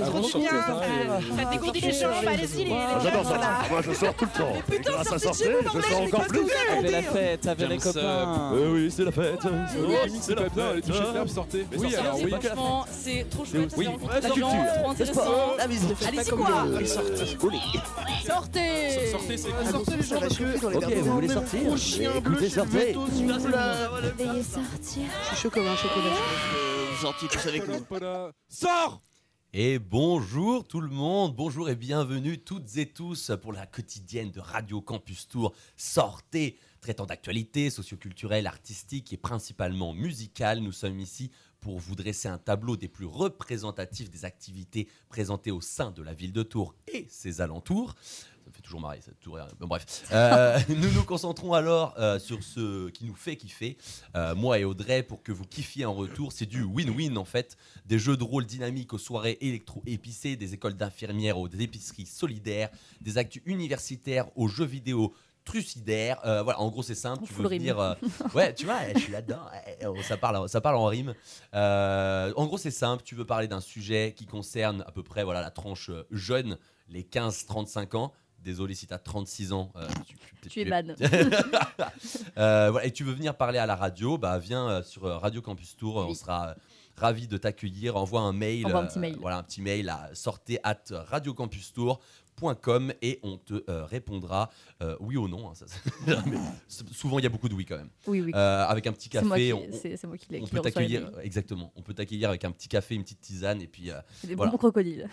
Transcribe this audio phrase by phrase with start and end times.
[0.00, 0.86] Mais trop sortez, bien, sortez.
[0.86, 1.20] frère.
[1.38, 3.40] Faites dégourdir les jambes, allez-y, Ah, J'adore ça.
[3.70, 4.52] Moi, je sors tout le temps.
[4.68, 6.38] Mais putain, Et grâce à sortez de sortir, vous, je sors encore plus.
[6.40, 8.52] vous Avec la fête, avec les copains.
[8.54, 9.40] Euh, oui, c'est la fête.
[9.44, 11.12] Oh, c'est pas bien, les touches Ah.
[11.12, 11.66] fermes, sortez.
[11.72, 12.30] Oui, sortez, alors oui.
[12.30, 14.50] Franchement, c'est trop chouette, ça Oui, fait gens, culture.
[14.80, 15.22] trop intéressant.
[15.56, 15.64] La.
[15.64, 16.48] Allez-y quoi
[18.26, 22.32] Sortez, Sortez c'est Sortez les gens parce que Ok, vous voulez sortir Gros chien bleu
[22.34, 22.92] Écoutez, chez sortez.
[22.92, 23.06] Vous.
[23.06, 25.02] Veuillez sortir.
[25.22, 26.14] Je suis chaud comme un chocolat.
[27.00, 27.86] Gentil tous avec nous.
[28.48, 29.00] Sors
[29.54, 34.40] Et bonjour tout le monde, bonjour et bienvenue toutes et tous pour la quotidienne de
[34.40, 35.54] Radio Campus Tour.
[35.74, 40.60] Sortez, traitant d'actualité socioculturelle, artistique et principalement musicale.
[40.60, 41.30] Nous sommes ici
[41.60, 46.12] pour vous dresser un tableau des plus représentatifs des activités présentées au sein de la
[46.12, 47.94] ville de Tours et ses alentours.
[48.68, 49.38] Ça toujours marrer, cette tour.
[49.58, 50.04] Bon, bref.
[50.12, 53.78] Euh, nous nous concentrons alors euh, sur ce qui nous fait kiffer,
[54.14, 56.32] euh, moi et Audrey, pour que vous kiffiez en retour.
[56.32, 57.56] C'est du win-win en fait.
[57.86, 62.68] Des jeux de rôle dynamiques aux soirées électro-épicées, des écoles d'infirmières aux épiceries solidaires,
[63.00, 65.14] des actus universitaires aux jeux vidéo
[65.48, 66.20] trucidaires.
[66.26, 67.24] Euh, voilà, en gros, c'est simple.
[67.26, 67.94] Tu veux euh,
[68.34, 69.40] ouais, tu vois, je suis là-dedans.
[69.80, 71.14] eh, oh, Ça parle, ça parle en rime.
[71.54, 73.02] Euh, en gros, c'est simple.
[73.02, 77.02] Tu veux parler d'un sujet qui concerne à peu près voilà, la tranche jeune, les
[77.02, 78.12] 15-35 ans.
[78.44, 79.72] Désolé si tu as 36 ans.
[79.76, 80.82] euh, tu, tu- Tu es ban.
[82.38, 85.18] Euh, voilà, et tu veux venir parler à la radio, bah viens euh, sur euh,
[85.18, 86.54] Radio Campus Tour, euh, on sera euh,
[86.96, 87.96] ravis de t'accueillir.
[87.96, 89.16] Envoie un mail, Envoie un petit mail.
[89.20, 90.84] voilà un petit mail à sortez at
[93.02, 94.50] et on te euh, répondra
[94.82, 95.50] euh, oui ou non.
[95.50, 95.66] hein, ça,
[96.92, 97.90] souvent il y a beaucoup de oui quand même.
[98.06, 98.32] Oui, oui.
[98.34, 101.02] Euh, avec un petit café, on, c'est- c'est moi qui l'ai on qui peut t'accueillir
[101.10, 101.24] mails.
[101.26, 101.72] exactement.
[101.76, 103.90] On peut t'accueillir avec un petit café, une petite tisane et puis
[104.24, 104.50] Des voilà.
[104.50, 105.08] bonbons crocodiles.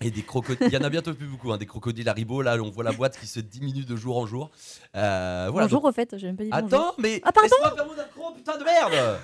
[0.00, 0.66] et des crocodiles.
[0.70, 2.42] Il y en a bientôt plus beaucoup, hein, des crocodiles Haribo.
[2.42, 4.50] Là, on voit la boîte qui se diminue de jour en jour.
[4.92, 6.66] Voilà, bonjour donc- au fait, j'ai même pas dit bonjour.
[6.66, 9.18] Attends, mais Ah, pardon laisse-moi faire mon accro, putain de merde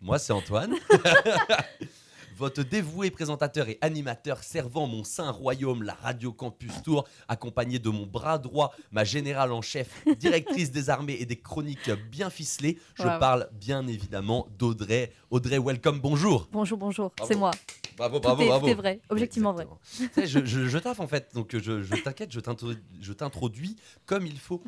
[0.00, 0.74] Moi, c'est Antoine.
[2.42, 7.88] Votre dévoué présentateur et animateur servant mon saint royaume, la Radio Campus Tour, accompagné de
[7.88, 12.80] mon bras droit, ma générale en chef, directrice des armées et des chroniques bien ficelées.
[12.96, 13.20] Je Wow.
[13.20, 15.12] parle bien évidemment d'Audrey.
[15.30, 16.48] Audrey, welcome, bonjour.
[16.50, 17.52] Bonjour, bonjour, c'est moi.
[17.96, 18.66] Bravo, Tout bravo, est, bravo.
[18.66, 19.66] tout est vrai, objectivement vrai.
[20.16, 20.26] Exactement.
[20.26, 23.76] Je, je, je taffe en fait, donc je, je t'inquiète, je t'introdu- je t'introduis
[24.06, 24.62] comme il faut.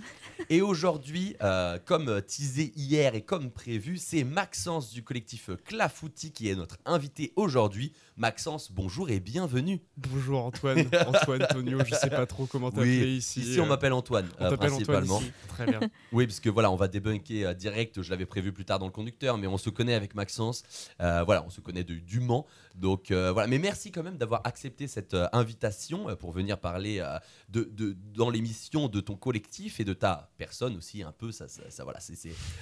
[0.50, 6.48] Et aujourd'hui, euh, comme teasé hier et comme prévu, c'est Maxence du collectif Clafouti qui
[6.48, 7.92] est notre invité aujourd'hui.
[8.16, 9.80] Maxence, bonjour et bienvenue.
[9.96, 13.40] Bonjour Antoine, Antoine, Tonio, je sais pas trop comment t'appeler ici.
[13.40, 15.20] ici on euh, m'appelle Antoine, on euh, t'appelle Antoine principalement.
[15.20, 15.32] ici.
[15.48, 15.80] Très bien.
[16.12, 18.02] Oui, parce que voilà, on va débunker euh, direct.
[18.02, 20.62] Je l'avais prévu plus tard dans le conducteur, mais on se connaît avec Maxence.
[21.00, 22.46] Euh, voilà, on se connaît de, du Mans.
[22.74, 26.58] Donc euh, voilà, mais merci quand même d'avoir accepté cette euh, invitation euh, pour venir
[26.58, 27.00] parler
[27.48, 31.30] de, de- dans l'émission de ton collectif et de ta personne aussi un peu.
[31.30, 32.16] Ça, ça, ça, voilà, c'est,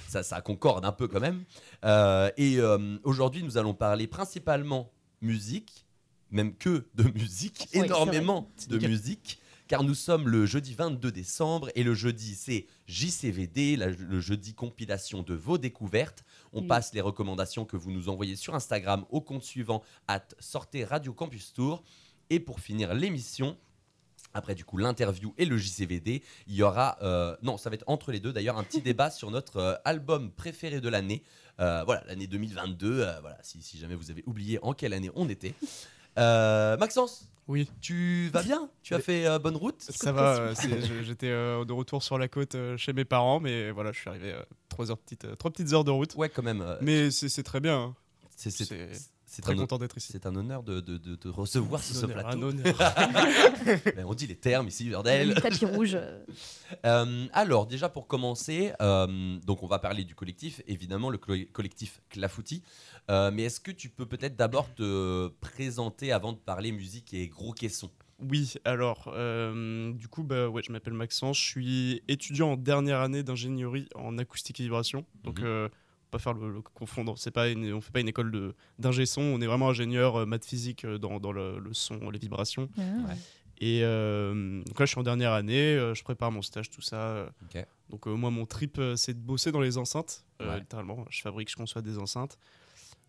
[0.07, 1.43] ça, ça concorde un peu quand même.
[2.37, 2.59] Et
[3.03, 4.91] aujourd'hui, nous allons parler principalement
[5.21, 5.85] musique,
[6.31, 9.39] même que de musique, Oui, énormément de musique
[9.73, 14.53] car nous sommes le jeudi 22 décembre et le jeudi c'est JCVD, la- le jeudi
[14.53, 16.23] compilation de vos découvertes.
[16.51, 16.67] On Oui.
[16.67, 21.11] passe les recommandations que vous nous envoyez sur Instagram au compte suivant at sortez Radio
[21.11, 21.81] Campus Tour.
[22.29, 23.57] Et pour finir l'émission,
[24.35, 27.83] après du coup l'interview et le JCVD, il y aura, euh, non ça va être
[27.87, 31.23] entre les deux d'ailleurs, un petit débat sur notre euh, album préféré de l'année.
[31.59, 35.09] Euh, voilà, l'année 2022, euh, voilà, si, si jamais vous avez oublié en quelle année
[35.15, 35.55] on était.
[36.15, 38.69] Maxence, Oui, tu vas bien?
[38.83, 40.53] Tu as fait euh, bonne route ça va.
[41.03, 44.09] J'étais euh, de retour sur la côte euh, chez mes parents, mais voilà, je suis
[44.09, 44.33] arrivé
[44.69, 46.15] trois heures petites, trois petites heures de route.
[46.15, 46.65] Ouais, quand même.
[46.81, 47.77] Mais c'est c'est très bien.
[47.77, 47.95] hein.
[48.37, 48.51] c'est
[49.35, 50.09] c'est- Très un, content d'être ici.
[50.11, 52.43] c'est un honneur de, de, de te recevoir sur ce honneur, un plateau.
[52.49, 52.75] honneur.
[53.95, 55.33] Ben, on dit les termes ici, Le Verdel.
[55.41, 55.97] tapis rouge.
[56.85, 62.01] euh, alors, déjà pour commencer, euh, donc on va parler du collectif, évidemment, le collectif
[62.09, 62.61] Clafouti.
[63.09, 67.27] Euh, mais est-ce que tu peux peut-être d'abord te présenter avant de parler musique et
[67.27, 67.91] gros caissons?
[68.19, 73.01] Oui, alors, euh, du coup, bah, ouais, je m'appelle Maxence, je suis étudiant en dernière
[73.01, 75.05] année d'ingénierie en acoustique et vibration.
[75.23, 75.45] Donc, Mhm.
[75.45, 75.69] euh,
[76.13, 79.05] pas faire le, le confondre, c'est pas une, on fait pas une école de- d'ingé
[79.05, 82.19] son, on est vraiment ingénieur euh, maths physique euh, dans, dans le, le son, les
[82.19, 82.69] vibrations.
[82.77, 83.13] ah.
[83.59, 86.81] Et euh, donc là, je suis en dernière année, euh, je prépare mon stage, tout
[86.81, 87.29] ça.
[87.89, 90.59] Donc, euh, moi, mon trip, euh, c'est de bosser dans les enceintes, euh, Ouais.
[90.59, 91.05] littéralement.
[91.09, 92.37] Je fabrique, je conçois des enceintes.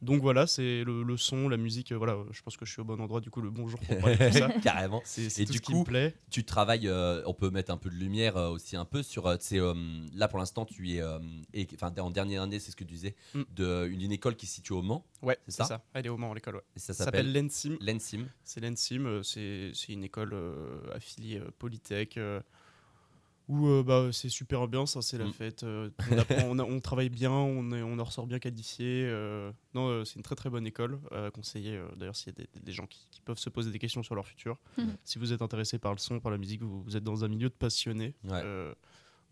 [0.04, 2.80] Donc voilà, c'est le, le son, la musique, euh, voilà, je pense que je suis
[2.80, 4.48] au bon endroit, du coup, le bonjour pour parler de tout ça.
[4.62, 5.02] Carrément.
[5.04, 6.14] C'est c'est Et tout du ce qui coup, me plaît.
[6.30, 9.24] Tu travailles, euh, on peut mettre un peu de lumière euh, aussi un peu sur.
[9.26, 11.02] là pour l'instant, tu es,
[11.74, 13.42] enfin, en dernière année, c'est ce que tu disais, Mm.
[13.56, 15.04] de une, une école qui se situe au Mans.
[15.22, 15.84] Ouais, c'est c'est ça ça.
[15.94, 16.62] Elle est au Mans, l'école, ouais.
[16.76, 17.76] Et ça Ça s'appelle s'appelle l'ENSIM.
[17.80, 18.26] l'ENSIM.
[18.44, 20.34] C'est l'ENSIM, c'est c'est une école
[20.92, 22.18] affiliée Polytech.
[23.48, 25.32] Où euh, bah, c'est super ambiance, hein, c'est la Mm.
[25.32, 25.62] fête.
[25.64, 29.04] euh, on, apprend- on a- on travaille bien, on, est- on en ressort bien qualifié.
[29.06, 31.76] euh, non, euh, c'est une très très bonne école euh, à conseiller.
[31.76, 34.02] euh, D'ailleurs, s'il y a des, des gens qui, qui peuvent se poser des questions
[34.02, 34.96] sur leur futur, Mhm.
[35.04, 37.28] si vous êtes intéressé par le son, par la musique, vous, vous êtes dans un
[37.28, 38.14] milieu de passionnés.
[38.24, 38.40] Ouais.
[38.42, 38.74] Euh,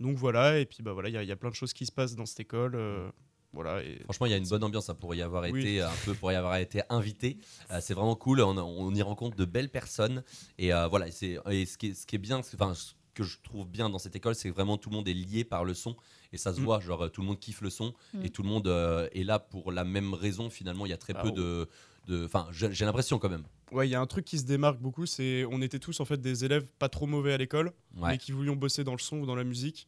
[0.00, 1.72] donc voilà, et puis bah voilà, il y, a- il y a plein de choses
[1.72, 2.74] qui se passent dans cette école.
[2.74, 3.10] euh,
[3.54, 5.60] voilà, et Franchement, il y a une bonne ambiance hein, pour y avoir Oui.
[5.60, 7.36] été un peu, pour y avoir été invité.
[7.70, 8.40] Euh, c'est vraiment cool.
[8.40, 10.24] On, on y rencontre de belles personnes.
[10.58, 12.72] Et euh, voilà, c'est et ce qui est, ce qui est bien, enfin,
[13.14, 15.44] que je trouve bien dans cette école, c'est que vraiment tout le monde est lié
[15.44, 15.96] par le son
[16.32, 16.64] et ça se Mm.
[16.64, 16.80] voit.
[16.80, 18.24] Genre, euh, tout le monde kiffe le son Mm.
[18.24, 20.48] et tout le monde euh, est là pour la même raison.
[20.50, 21.66] Finalement, il y a très Ah, peu oh.
[22.08, 23.44] de, enfin, j'ai l'impression quand même.
[23.70, 26.04] ouais, il y a un truc qui se démarque beaucoup, c'est on était tous en
[26.04, 28.10] fait des élèves pas trop mauvais à l'école, Ouais.
[28.12, 29.86] mais qui voulions bosser dans le son ou dans la musique.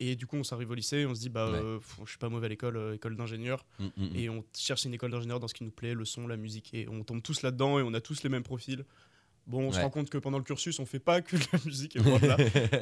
[0.00, 1.58] Et du coup, on s'arrive au lycée et on se dit, bah, Ouais.
[1.58, 3.64] euh, je suis pas mauvais à l'école, euh, école d'ingénieur.
[3.78, 4.16] Mm, mm, mm.
[4.16, 6.74] Et on cherche une école d'ingénieur dans ce qui nous plaît, le son, la musique.
[6.74, 8.84] Et on tombe tous là-dedans et on a tous les mêmes profils.
[9.46, 11.58] Bon, on se rend compte que pendant le cursus, on fait pas que de la
[11.64, 12.36] musique, et loin de là.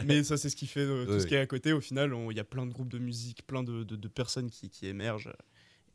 [0.06, 1.73] mais ça, c'est ce qui fait euh, tout ce qui est à côté.
[1.73, 4.49] Au final, il y a plein de groupes de musique, plein de, de- de personnes
[4.50, 5.32] qui, qui émergent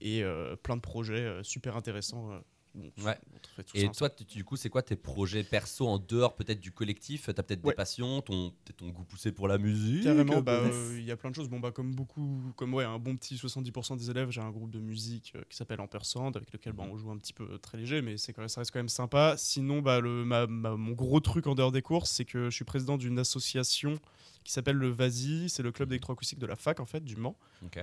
[0.01, 2.31] et euh, plein de projets euh, super intéressants.
[2.77, 3.17] Bon, Ouais.
[3.33, 3.95] on fait tout ça Et ensemble.
[3.95, 7.25] toi, tu- du coup, c'est quoi tes projets perso en dehors peut-être du collectif?
[7.33, 10.03] T'as peut-être des passions, ton, ton goût poussé pour la musique?
[10.03, 11.49] Carrément, bah, euh, il y a plein de choses.
[11.49, 14.71] Bon, bah, comme beaucoup, comme ouais, un bon petit 70% des élèves, j'ai un groupe
[14.71, 16.91] de musique euh, qui s'appelle Ampersand, avec lequel bah, Mhm.
[16.91, 18.79] on joue un petit peu euh, très léger, mais c'est quand même- ça reste quand
[18.79, 19.35] même sympa.
[19.37, 22.55] Sinon, bah, le, ma- ma- mon gros truc en dehors des courses, c'est que je
[22.55, 23.95] suis président d'une association
[24.43, 27.35] qui s'appelle le VASI, c'est le club d'électroacoustique de la fac en fait du Mans,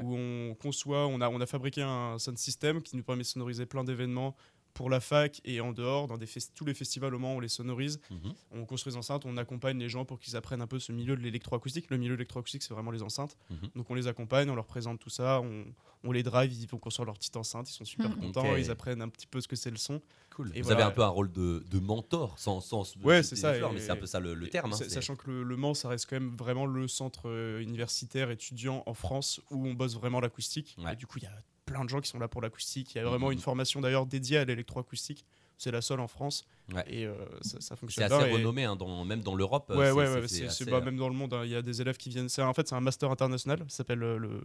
[0.02, 3.26] où on conçoit, on a, on a fabriqué un sound system qui nous permet de
[3.28, 4.34] sonoriser plein d'événements
[4.74, 7.48] pour la fac et en dehors, dans des tous les festivals au Mans, on les
[7.48, 8.00] sonorise.
[8.10, 8.34] Mhm.
[8.52, 11.16] On construit des enceintes, on accompagne les gens pour qu'ils apprennent un peu ce milieu
[11.16, 11.90] de l'électroacoustique.
[11.90, 13.36] Le milieu de l'électroacoustique, c'est vraiment les enceintes.
[13.50, 13.70] Mhm.
[13.76, 15.64] Donc on les accompagne, on leur présente tout ça, on,
[16.02, 18.16] on les drive, ils vont construire leur petite enceinte, ils sont super Mhm.
[18.16, 20.02] contents, ils apprennent un petit peu ce que c'est le son.
[20.34, 20.50] Cool.
[20.56, 20.82] Et Vous voilà.
[20.86, 23.70] avez un peu un rôle de, de mentor, sans, sans Ouais, c'est ça, des fleurs,
[23.70, 24.72] et- mais c'est un peu ça le, le terme.
[24.72, 28.30] hein, Sachant que le, le Mans, ça reste quand même vraiment le centre euh, universitaire
[28.32, 30.74] étudiant en France où on bosse vraiment l'acoustique.
[30.78, 30.94] Ouais.
[30.94, 32.94] Et du coup, il y a plein de gens qui sont là pour l'acoustique.
[32.94, 33.34] Il y a vraiment Mhm.
[33.34, 35.24] une formation d'ailleurs dédiée à l'électroacoustique.
[35.56, 36.46] C'est la seule en France.
[36.72, 36.84] Ouais.
[36.88, 38.26] Et euh, ça, ça C'est fonctionne assez bien.
[38.26, 39.70] et- renommé, hein, dans, même dans l'Europe.
[39.70, 41.32] Ouais, c'est- ouais, c'est- ouais, c'est c'est assez, c'est- bah, euh, même dans le monde.
[41.32, 42.28] hein, Il y a des élèves qui viennent.
[42.28, 43.60] c'est- En fait, c'est un master international.
[43.68, 44.40] Ça s'appelle euh, le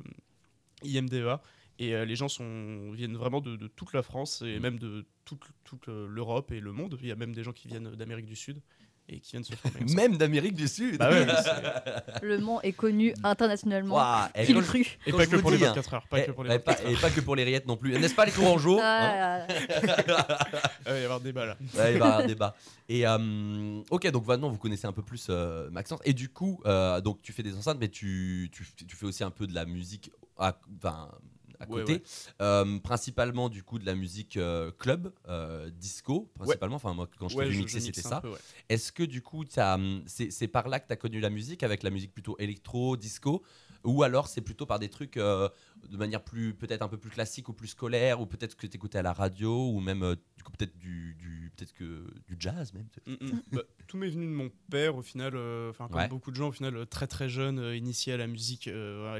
[0.84, 1.42] IMDEA.
[1.80, 4.62] Et euh, les gens sont, viennent vraiment de, de toute la France et Mm.
[4.62, 6.98] même de toute, toute l'Europe et le monde.
[7.02, 8.62] Il y a même des gens qui viennent d'Amérique du Sud
[9.10, 9.94] et qui viennent se former.
[9.94, 10.98] Même d'Amérique du Sud.
[10.98, 11.26] Bah ouais,
[12.22, 13.96] Le Mans est connu internationalement.
[13.96, 16.08] Waouh, et quand cru Et pas que pour les dis, hein, 24 heures.
[16.08, 17.78] Pas et, que pour les et 24 pas, et pas que pour les rillettes non
[17.78, 17.98] plus.
[17.98, 19.48] N'est-ce pas les Tourangeaux hein Ah,
[20.86, 21.58] Il va y avoir débat là.
[21.76, 22.56] Ouais, il va y avoir débat.
[22.88, 26.00] Et euh, ok, donc maintenant vous connaissez un peu plus euh, Maxence.
[26.04, 29.24] Et du coup, euh, donc tu fais des enceintes, mais tu, tu, tu fais aussi
[29.24, 31.10] un peu de la musique enfin,
[31.60, 31.94] à côté.
[31.94, 32.02] ouais.
[32.42, 36.78] Euh, principalement du coup de la musique euh, club, euh, disco, principalement.
[36.78, 38.22] Enfin, moi quand je t'ai vu mixer, c'était ça.
[38.22, 38.34] peu.
[38.70, 41.64] Est-ce que du coup, hum, c'est c'est par là que tu as connu la musique,
[41.64, 43.44] avec la musique plutôt électro, disco?
[43.84, 45.50] Ou alors c'est plutôt par des trucs euh,
[45.90, 48.76] de manière plus, peut-être un peu plus classique ou plus scolaire, ou peut-être que tu
[48.76, 52.36] écoutais à la radio, ou même euh, du coup peut-être du, du, peut-être que du
[52.38, 52.88] jazz même.
[53.06, 53.42] Mm, mm.
[53.54, 56.08] Bah, tout m'est venu de mon père au final, euh, enfin comme Ouais.
[56.08, 58.66] beaucoup de gens au final très très jeune, initié à la musique.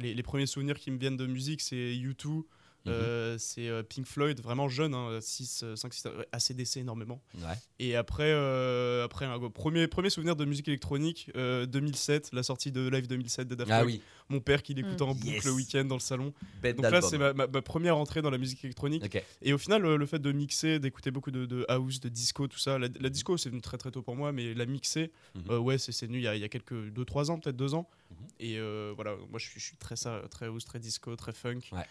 [0.02, 2.44] les, les premiers souvenirs qui me viennent de musique, c'est U2,
[2.86, 2.92] Mhm.
[2.94, 7.22] euh, c'est euh, Pink Floyd, vraiment jeune, hein, 6, 5, 6, ACDC énormément.
[7.36, 7.56] Ouais.
[7.80, 12.72] Et après, euh, après un premier, premier souvenir de musique électronique, euh, 2007, la sortie
[12.72, 15.10] de Live 2007 de Daft Ah oui, Mon père qui l'écoutait Mm.
[15.10, 15.46] en boucle Yes.
[15.46, 16.34] le week-end dans le salon.
[16.62, 19.04] bête Donc là, c'est ma, ma- ma première entrée dans la musique électronique.
[19.42, 22.60] Et au final, le fait de mixer, d'écouter beaucoup de, de house, de disco, tout
[22.60, 25.44] ça, la, la disco c'est venu très très tôt pour moi, mais la mixer, Mhm.
[25.50, 27.58] euh, ouais, c'est c'est venu il y a, il y a quelques 2-3 ans, peut-être
[27.58, 27.90] 2 ans.
[28.12, 28.18] Mhm.
[28.40, 31.34] Et euh, voilà, moi je suis, je suis très ça, très house, très disco, très
[31.34, 31.60] funk.
[31.72, 31.86] Ouais.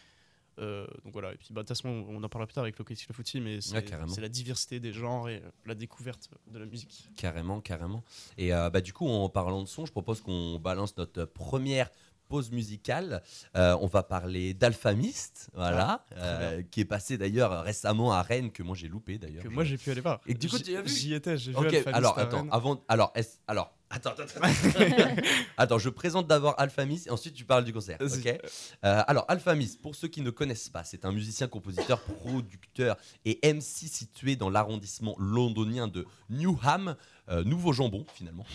[0.58, 2.78] Euh, donc voilà, et puis bah, de toute façon, on en parlera plus tard avec
[2.78, 6.58] le collectif Le Footy, mais c'est la diversité des genres et euh, la découverte de
[6.58, 7.08] la musique.
[7.16, 8.02] Carrément, carrément.
[8.36, 11.90] Et euh, bah, du coup, en parlant de son, je propose qu'on balance notre première
[12.28, 13.22] pause musicale.
[13.56, 18.50] Euh, on va parler d'Alphamist, voilà, Ah, euh, qui est passé d'ailleurs récemment à Rennes,
[18.52, 19.42] que moi j'ai loupé d'ailleurs.
[19.42, 20.20] Que moi j'ai pu aller voir.
[20.26, 22.48] Et du coup, J'y- étais, j'ai vu Alphamist alors à attends, Rennes.
[22.52, 25.22] avant, alors, est alors, attends, attends, attends.
[25.56, 27.98] attends, je présente d'abord Alphamis et ensuite tu parles du concert.
[28.00, 28.26] Ok?
[28.26, 28.38] Euh,
[29.06, 33.88] alors Alphamis, pour ceux qui ne connaissent pas, c'est un musicien, compositeur, producteur et MC
[33.88, 36.96] situé dans l'arrondissement londonien de Newham,
[37.30, 38.46] euh, nouveau jambon finalement.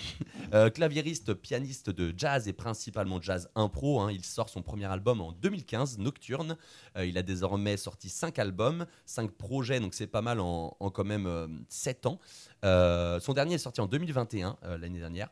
[0.53, 4.01] Euh, claviériste, pianiste de jazz et principalement jazz impro.
[4.01, 4.11] hein.
[4.11, 6.57] il sort son premier album en 2015, Nocturne.
[6.95, 10.91] Euh, il a désormais sorti 5 albums, 5 projets, donc c'est pas mal en, en
[10.91, 12.19] quand même 7 ans.
[12.63, 15.29] Euh, son dernier est sorti en 2021, euh, l'année dernière.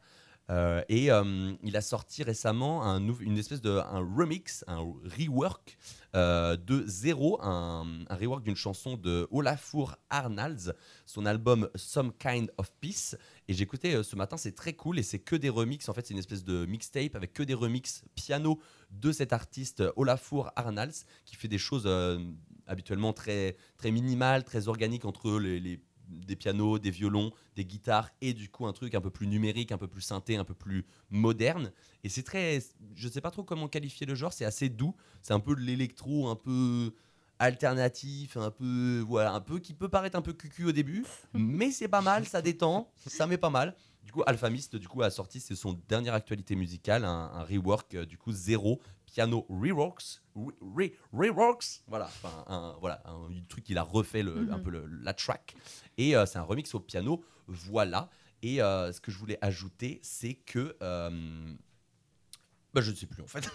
[0.50, 1.10] Euh, et
[1.64, 4.80] il a sorti récemment un une espèce de un remix, un
[5.18, 5.78] rework
[6.14, 10.74] de Zéro, un, rework d'une chanson de Olafur Arnalds,
[11.06, 13.16] son album Some Kind of Peace.
[13.48, 13.54] Et
[13.86, 15.88] euh, ce matin, c'est très cool et c'est que des remixes.
[15.88, 18.60] En fait, c'est une espèce de mixtape avec que des remixes piano
[18.90, 21.88] de cet artiste Olafur Arnalds qui fait des choses
[22.68, 25.80] habituellement très, très minimales, très organiques entre les-
[26.12, 29.72] des pianos, des violons, des guitares et du coup un truc un peu plus numérique,
[29.72, 31.72] un peu plus synthé, un peu plus moderne.
[32.04, 32.60] Et c'est très,
[32.96, 35.62] je sais pas trop comment qualifier le genre, c'est assez doux, c'est un peu de
[35.62, 36.94] l'électro, un peu
[37.40, 41.72] alternatif, un peu voilà, un peu qui peut paraître un peu cucu au début, mais
[41.72, 43.76] c'est pas mal, ça détend, ça met pas mal.
[44.04, 48.06] Du coup, Alphamist du coup a sorti c'est son dernière actualité musicale, un, rework euh,
[48.06, 48.80] du coup zéro
[49.12, 54.46] piano reworks, re- re- reworks, voilà, enfin un, voilà un, truc qu'il a refait le-
[54.46, 54.54] Mhm.
[54.54, 55.56] un peu le- la track
[55.98, 58.10] et euh, c'est un remix au piano, voilà.
[58.44, 61.54] Et euh, ce que je voulais ajouter, c'est que euh,
[62.74, 63.50] bah, je ne sais plus en fait.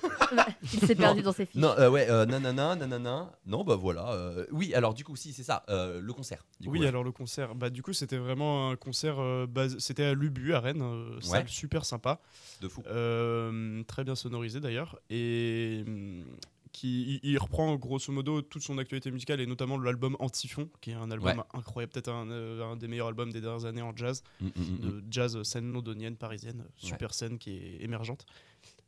[0.73, 1.61] Il s'est perdu dans ses fiches.
[1.61, 3.32] Non, euh, ouais, euh, nanana, nanana.
[3.46, 4.12] Non, bah voilà.
[4.12, 6.44] euh, oui, alors du coup, si, c'est ça, euh, le concert.
[6.61, 6.87] du Oui, ouais.
[6.87, 10.52] alors le concert, bah du coup c'était vraiment un concert euh, base- c'était à Lubu
[10.54, 11.49] à Rennes, euh, salle Ouais.
[11.49, 12.20] super sympa,
[12.61, 12.82] de fou.
[12.87, 16.25] euh, très bien sonorisé d'ailleurs, et hum,
[16.73, 20.90] qui il, il reprend grosso modo toute son actualité musicale et notamment l'album Antifon, qui
[20.90, 21.44] est un album Ouais.
[21.54, 24.50] incroyable, peut-être un, euh, un des meilleurs albums des dernières années en jazz, Mm, mm,
[24.62, 26.66] mm, de jazz scène londonienne, parisienne, Ouais.
[26.88, 28.26] super scène qui est émergente.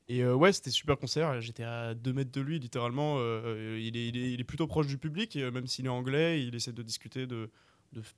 [0.08, 1.40] Et euh, ouais, c'était super concert.
[1.40, 3.16] J'étais à 2 mètres de lui, littéralement.
[3.18, 5.84] Euh, il, est, il, est, il est plutôt proche du public, et, euh, même s'il
[5.86, 7.50] est anglais, il essaie de discuter, de,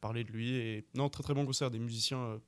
[0.01, 0.55] parler de lui.
[0.55, 1.71] Et non, très très bon concert.
[1.71, 2.39] Des musiciens, euh,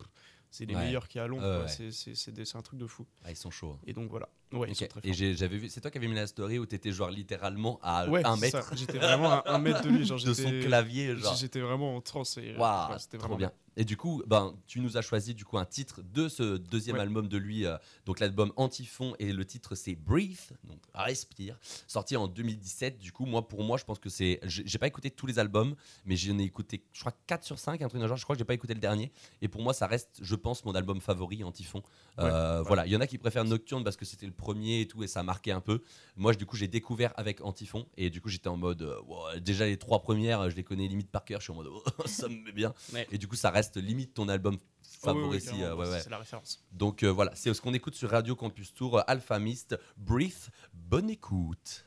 [0.51, 0.85] c'est les Ouais.
[0.85, 1.65] meilleurs qu'il y a à Londres.
[1.65, 1.91] Ouais.
[1.93, 3.07] C'est- un truc de fou.
[3.25, 3.79] Ah, ils sont chauds.
[3.87, 4.29] Et donc voilà.
[4.53, 4.71] Ouais,
[5.05, 8.09] Et j'avais vu, c'est toi qui avais mis la story où t'étais genre littéralement à
[8.09, 8.73] Ouais, un mètre.
[8.77, 10.05] J'étais vraiment à un mètre de lui.
[10.05, 11.35] Genre, de son clavier, genre.
[11.37, 12.37] J'étais vraiment en transe.
[12.39, 13.53] et, Waouh, ouais, c'était vraiment bien.
[13.75, 16.97] Et du coup, ben, tu nous as choisi du coup un titre de ce deuxième
[16.97, 17.03] Ouais.
[17.03, 22.15] album de lui, euh, donc l'album Antifon, et le titre c'est Breathe, donc respire, sorti
[22.19, 22.99] en 2017.
[22.99, 25.75] Du coup, moi pour moi, je pense que c'est, j'ai pas écouté tous les albums,
[26.05, 28.19] mais j'en ai écouté, je crois 4 sur 5, un truc genre.
[28.19, 30.67] Je crois que j'ai pas écouté le dernier, et pour moi, ça reste, je pense,
[30.67, 31.83] mon album favori Antifon.
[32.19, 34.81] Euh, Ouais, Voilà, il y en a qui préfèrent Nocturne parce que c'était le premier
[34.83, 35.83] et tout, et ça a marqué un peu.
[36.17, 39.39] Moi, du coup, j'ai découvert avec Antifon, et du coup, j'étais en mode, euh, wow,
[39.41, 41.41] déjà les trois premières, je les connais limite par cœur.
[41.41, 42.75] Je suis en mode, oh, ça me met bien.
[42.93, 43.07] Ouais.
[43.13, 44.59] Et du coup, ça reste limite ton album
[45.05, 45.59] Oh, oui, favori.
[45.59, 46.01] oui, euh, ouais, ouais.
[46.01, 46.63] C'est la référence.
[46.73, 50.51] Donc euh, voilà, c'est ce qu'on écoute sur Radio Campus Tour, euh, Alpha Mist, Breathe.
[50.73, 51.85] Bonne écoute.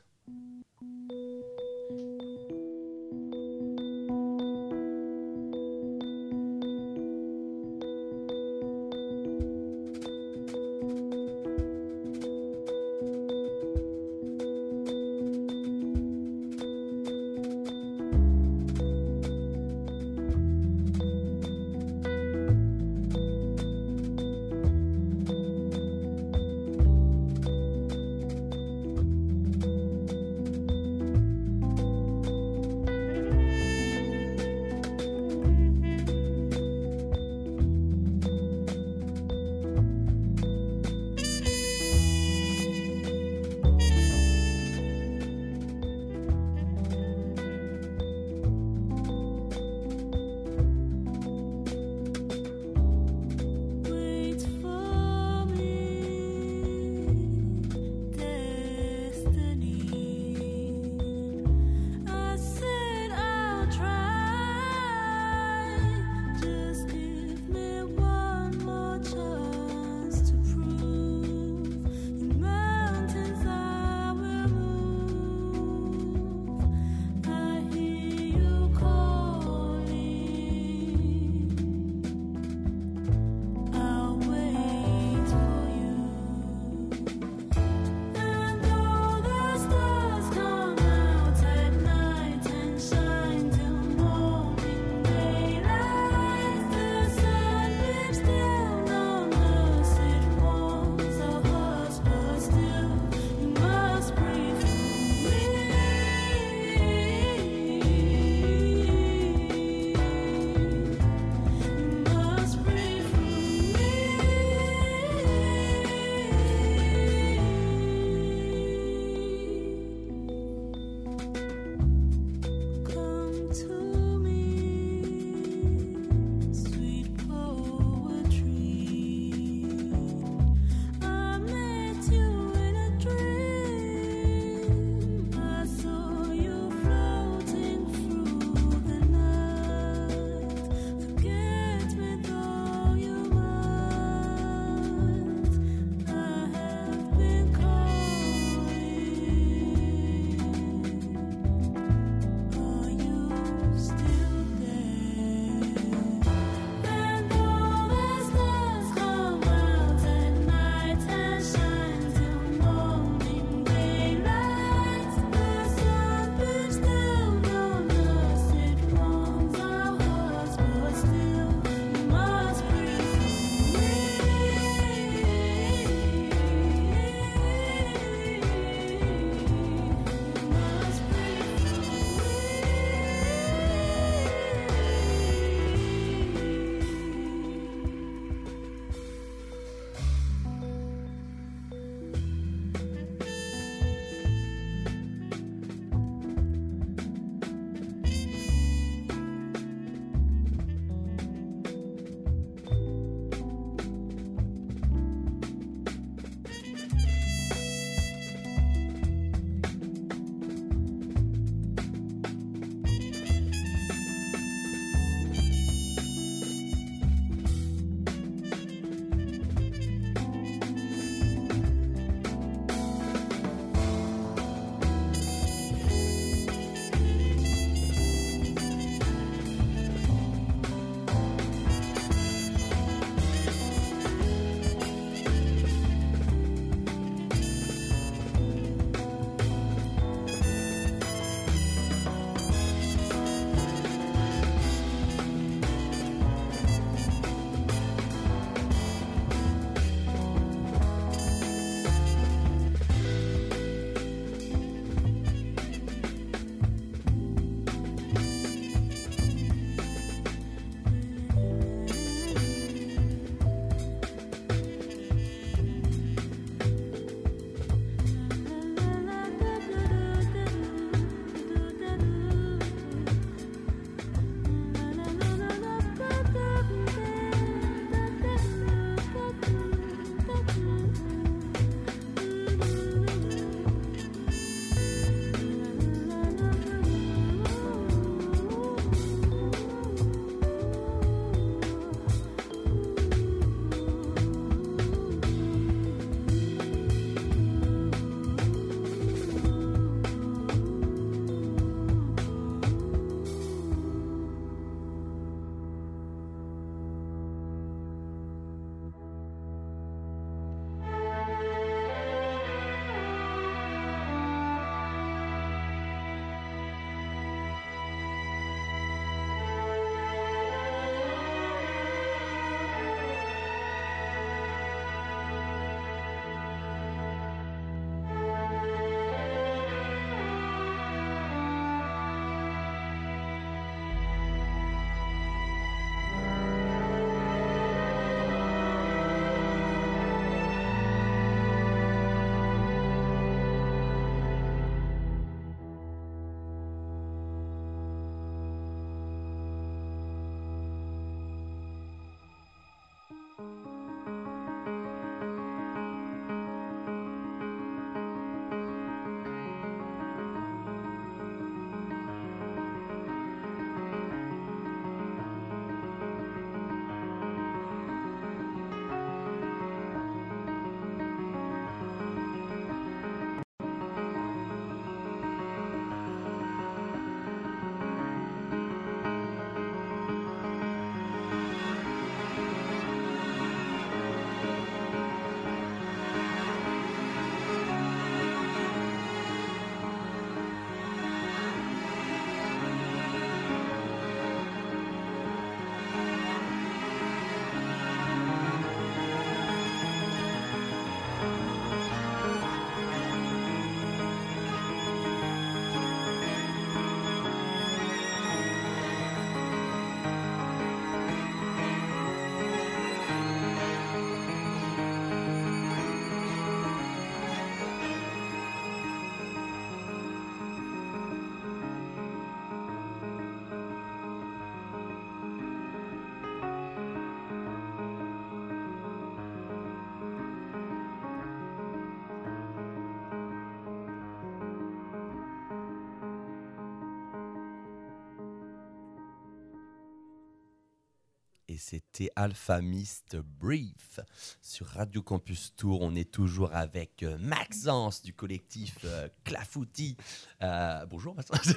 [441.68, 443.98] C'était Alpha Mist Brief
[444.40, 445.80] sur Radio Campus Tour.
[445.82, 449.96] On est toujours avec euh, Maxence du collectif euh, Clafoutis.
[450.42, 451.40] Euh, bonjour Maxence.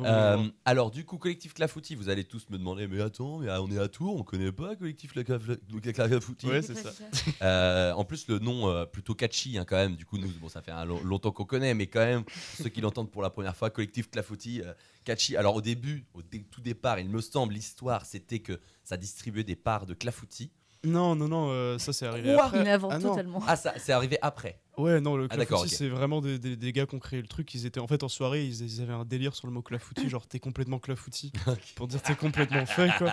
[0.00, 3.70] Euh, alors du coup, collectif Clafoutis, vous allez tous me demander, mais attends, mais on
[3.70, 7.94] est à Tours, on connaît pas collectif Cla- Cla- Cla- Clafoutis Ouais, c'est ça.
[7.96, 9.96] En plus, le nom plutôt catchy hein, quand même.
[9.96, 12.24] Du coup, nous, bon, ça fait un long- longtemps qu'on connaît, mais quand même,
[12.56, 14.62] ceux qui l'entendent pour la première fois, collectif Clafoutis,
[15.04, 15.36] catchy.
[15.36, 19.44] Alors au début, au dé- tout départ, il me semble, l'histoire, c'était que ça distribuait
[19.44, 20.50] des parts de Clafoutis.
[20.84, 22.62] Non, non, non, euh, ça c'est arrivé Quoi après.
[22.64, 23.40] Mais avant Ah totalement.
[23.46, 24.60] Ah, ça, c'est arrivé après.
[24.76, 25.68] Ouais, non, le Ah, clafoutis, ok.
[25.68, 27.54] c'est vraiment des, des- des gars qui ont créé le truc.
[27.54, 30.08] Ils étaient en fait en soirée, ils, ils avaient un délire sur le mot clafoutis,
[30.08, 31.32] genre t'es complètement clafoutis,
[31.76, 33.12] pour dire t'es complètement fait quoi.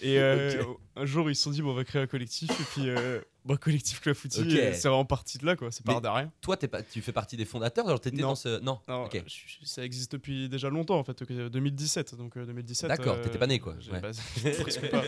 [0.00, 0.62] Et euh,
[0.96, 3.20] un jour ils se sont dit bon on va créer un collectif et puis euh,
[3.44, 5.70] bah, collectif clafoutis, et c'est vraiment parti de là quoi.
[5.70, 6.30] C'est Mais- part de rien.
[6.40, 8.28] Toi, t'es pas, tu fais partie des fondateurs Genre, t'étais Non.
[8.28, 8.60] dans ce.
[8.60, 8.78] Non.
[8.88, 12.14] Non, euh, je- ça existe depuis déjà longtemps en fait, euh, 2017.
[12.16, 12.88] Donc euh, 2017.
[12.88, 13.74] D'accord, euh, t'étais pas né, quoi.
[13.92, 14.00] Ouais.
[14.00, 14.10] pas-
[14.60, 15.02] presque pas.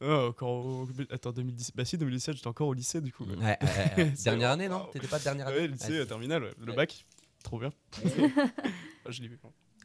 [0.00, 1.74] Ah, encore au- Attends 2017.
[1.76, 3.24] Bah si 2017 j'étais encore au lycée du coup.
[3.40, 3.58] Ouais,
[4.24, 5.98] dernière année, non T'étais pas de dernière année Ouais, lycée, Ouais.
[6.00, 6.50] euh, terminale, ouais.
[6.58, 6.76] le Ouais.
[6.76, 7.04] bac,
[7.42, 7.70] trop bien.
[9.06, 9.38] Ah, je l'ai vu.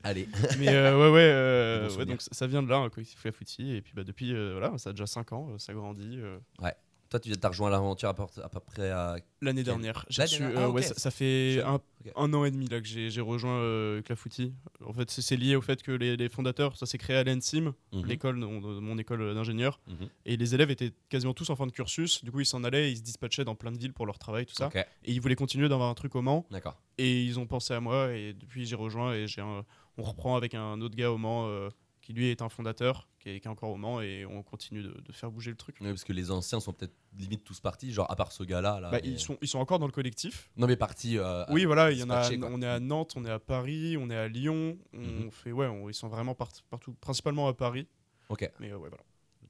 [0.04, 0.28] Allez.
[0.60, 3.76] Mais euh, ouais, ouais, euh, ouais, donc ça- vient de là, un collectif Clafoutis.
[3.76, 6.20] Et puis bah, depuis, euh, voilà, ça a déjà 5 ans, euh, ça grandit.
[6.20, 6.38] euh.
[7.10, 9.18] Toi, tu as rejoint l'aventure à, peu- à peu près à.
[9.42, 11.62] L'année dernière, j'ai reçu, euh, Ah, ouais, ça, ça fait
[12.16, 14.54] un, an et demi là que j'ai rejoint euh, Clafoutis.
[14.84, 17.74] En fait, c'est lié au fait que les, les fondateurs, ça s'est créé à l'ENSIM,
[17.94, 19.80] Mhm, l'école, mon école d'ingénieur.
[19.88, 20.08] mhm.
[20.26, 22.24] Et les élèves étaient quasiment tous en fin de cursus.
[22.24, 24.46] Du coup, ils s'en allaient, ils se dispatchaient dans plein de villes pour leur travail,
[24.48, 24.70] tout ça.
[25.04, 26.46] Et ils voulaient continuer d'avoir un truc au Mans.
[26.50, 26.76] d'accord.
[26.98, 29.42] Et ils ont pensé à moi et depuis j'ai rejoint et j'ai
[29.98, 31.70] on reprend avec un autre gars au Mans euh,
[32.06, 34.84] qui lui est un fondateur, qui est, qui est encore au Mans et on continue
[34.84, 35.78] de, de faire bouger le truc.
[35.82, 38.80] Oui, parce que les anciens sont peut-être limite tous partis, genre à part ce gars-là.
[38.80, 40.52] Là, Bah, mais- ils, sont, ils sont encore dans le collectif.
[40.56, 41.18] Non, mais partis.
[41.18, 43.98] euh, oui, voilà, il y en a, on est à Nantes, on est à Paris,
[44.00, 44.78] on est à Lyon.
[44.94, 45.32] On Mhm.
[45.32, 47.88] fait, ouais, on- ils sont vraiment part- partout, principalement à Paris.
[48.30, 48.48] Ok.
[48.60, 49.04] Mais euh, ouais, voilà.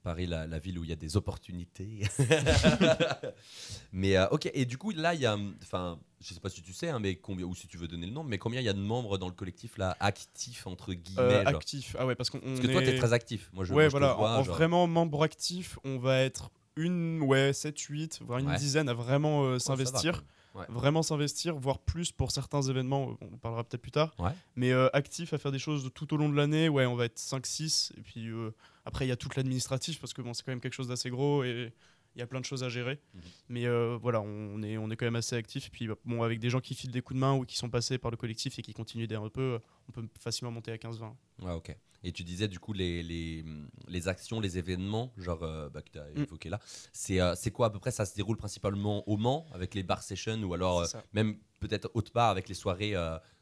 [0.05, 2.03] Paris, la, la ville où il y a des opportunités.
[3.91, 5.35] mais euh, ok, et du coup, là, il y a.
[5.63, 8.05] Enfin, je sais pas si tu sais, hein, mais combien, ou si tu veux donner
[8.05, 10.93] le nombre, mais combien il y a de membres dans le collectif là, actifs, entre
[10.93, 11.95] guillemets Euh, genre actif.
[11.97, 13.49] Ah ouais, parce qu'on Parce on que toi, est- t'es très actif.
[13.53, 14.13] Moi, je, ouais, moi, je te voilà.
[14.13, 18.39] vois, en, en genre- vraiment membre actif, on va être une, ouais, 7, 8, voire
[18.39, 18.57] une Ouais.
[18.57, 20.23] dizaine à vraiment euh, Oh, s'investir.
[20.55, 20.65] Ouais.
[20.69, 24.13] Vraiment s'investir, voire plus pour certains événements, on en parlera peut-être plus tard.
[24.17, 24.31] Ouais.
[24.55, 27.05] Mais euh, actif à faire des choses tout au long de l'année, ouais, on va
[27.05, 27.91] être 5-6.
[27.97, 28.51] Et puis euh,
[28.85, 31.09] après, il y a tout l'administratif, parce que bon, c'est quand même quelque chose d'assez
[31.09, 31.73] gros et
[32.15, 32.99] il y a plein de choses à gérer.
[33.13, 33.21] Mhm.
[33.49, 35.67] Mais euh, voilà, on est, on est quand même assez actif.
[35.67, 37.57] Et puis bah, bon, avec des gens qui filent des coups de main ou qui
[37.57, 40.71] sont passés par le collectif et qui continuent d'aider un peu, on peut facilement monter
[40.71, 41.13] à 15-20.
[41.41, 41.75] Ouais, ok.
[42.07, 43.43] Et tu disais du coup les, les,
[43.87, 46.21] les actions, les événements, genre euh, bah, que tu as Mm.
[46.23, 46.59] évoqué là,
[46.93, 47.91] c'est euh, c'est quoi à peu près?
[47.91, 51.89] Ça se déroule principalement au Mans avec les bar sessions ou alors euh, même peut-être
[51.95, 52.93] haute part avec les soirées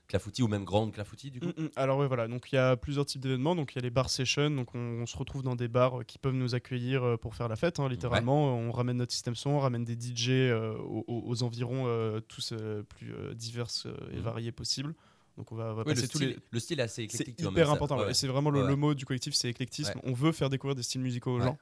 [0.08, 1.47] clafoutis ou même grandes clafoutis du coup?
[1.47, 1.69] Mm, mm.
[1.76, 2.28] Alors oui, voilà.
[2.28, 3.56] Donc il y a plusieurs types d'événements.
[3.56, 4.49] Donc il y a les bar sessions.
[4.49, 7.56] Donc on, on se retrouve dans des bars qui peuvent nous accueillir pour faire la
[7.56, 8.56] fête, hein, littéralement.
[8.56, 12.84] On ramène notre système son, on ramène des DJ euh, aux, environs euh, tous euh,
[12.84, 14.93] plus divers euh, et variés possibles.
[15.38, 16.38] Donc on va, va Oui, le, passer tous style, les.
[16.52, 17.41] le style assez C'est éclectique.
[17.41, 17.98] vois, hyper important.
[18.00, 18.13] Ouais.
[18.13, 20.00] C'est vraiment le, mot du collectif, c'est éclectisme.
[20.04, 21.58] On veut faire découvrir des styles musicaux aux gens.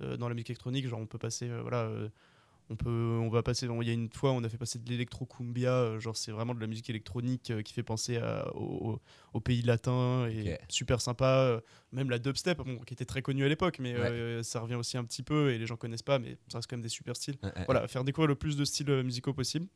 [0.00, 1.82] Euh, dans la musique électronique, genre on peut passer, euh, voilà.
[1.82, 2.08] euh,
[2.70, 3.66] on peut, on va passer.
[3.66, 6.54] Il y a une fois, on a fait passer de l'électro cumbia, genre c'est vraiment
[6.54, 8.98] de la musique électronique qui fait penser à- au,
[9.44, 11.60] pays latin et super sympa.
[11.92, 14.40] même la dubstep, bon, qui était très connue à l'époque, mais Ouais.
[14.42, 16.76] ça revient aussi un petit peu et les gens connaissent pas, mais ça reste quand
[16.76, 17.36] même des super styles.
[17.42, 19.66] Ouais, ouais, Voilà, faire découvrir le plus de styles musicaux possible.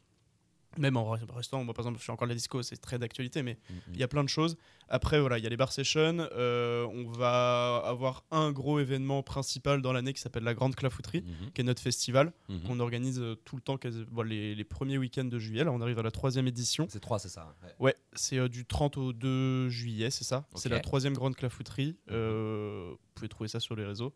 [0.79, 2.99] Même en re- restant, moi par exemple, je fais encore de la disco, c'est très
[2.99, 3.81] d'actualité, mais Mm, mm.
[3.95, 4.57] il y a plein de choses.
[4.89, 6.29] Après, voilà, il y a les bar sessions.
[6.33, 11.23] euh, on va avoir un gros événement principal dans l'année qui s'appelle la Grande Clafouterie,
[11.23, 12.63] Mhm, qui est notre festival mhm.
[12.63, 13.79] qu'on organise euh, tout le temps,
[14.11, 15.65] bon, les, les premiers week-ends de juillet.
[15.65, 16.87] Là, on arrive à la troisième édition.
[16.89, 17.55] C'est trois, c'est ça.
[17.63, 17.75] ouais.
[17.81, 20.47] Ouais, c'est euh, du 30 au 2 juillet, c'est ça.
[20.55, 21.97] C'est la troisième Grande Clafouterie.
[22.11, 24.13] Euh, vous pouvez trouver ça sur les réseaux.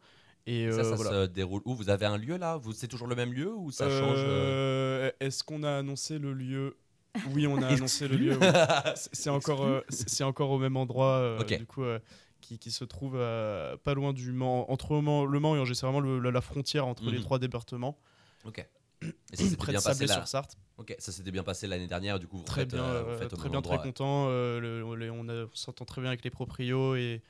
[0.53, 1.11] Et ça, euh, ça voilà.
[1.11, 1.75] se déroule où?
[1.75, 2.61] Vous avez un lieu là?
[2.75, 6.33] C'est toujours le même lieu ou ça change euh Euh, Est-ce qu'on a annoncé le
[6.33, 6.77] lieu?
[7.33, 8.39] Oui, on a annoncé le lieu.
[8.97, 11.99] C'est- encore, euh, c'est encore au même endroit, euh, du coup, euh,
[12.41, 15.61] qui, qui se trouve euh, pas loin du Mans, entre le Mans, le Mans et
[15.61, 15.75] Angers.
[15.75, 17.23] C'est vraiment le- la, frontière entre les Mhm.
[17.25, 17.97] trois départements,
[18.45, 18.59] Ok.
[19.03, 20.07] Et ça près bien de passé.
[20.07, 20.57] Sablé-sur-Sarthe.
[20.79, 22.19] Ok, ça s'était bien passé l'année dernière.
[22.19, 23.87] Du coup, vous Très faites, bien, euh, vous euh, faites au très bien, endroit, très
[23.89, 24.27] content.
[24.31, 27.23] euh, le- on, on s'entend très bien avec les proprios et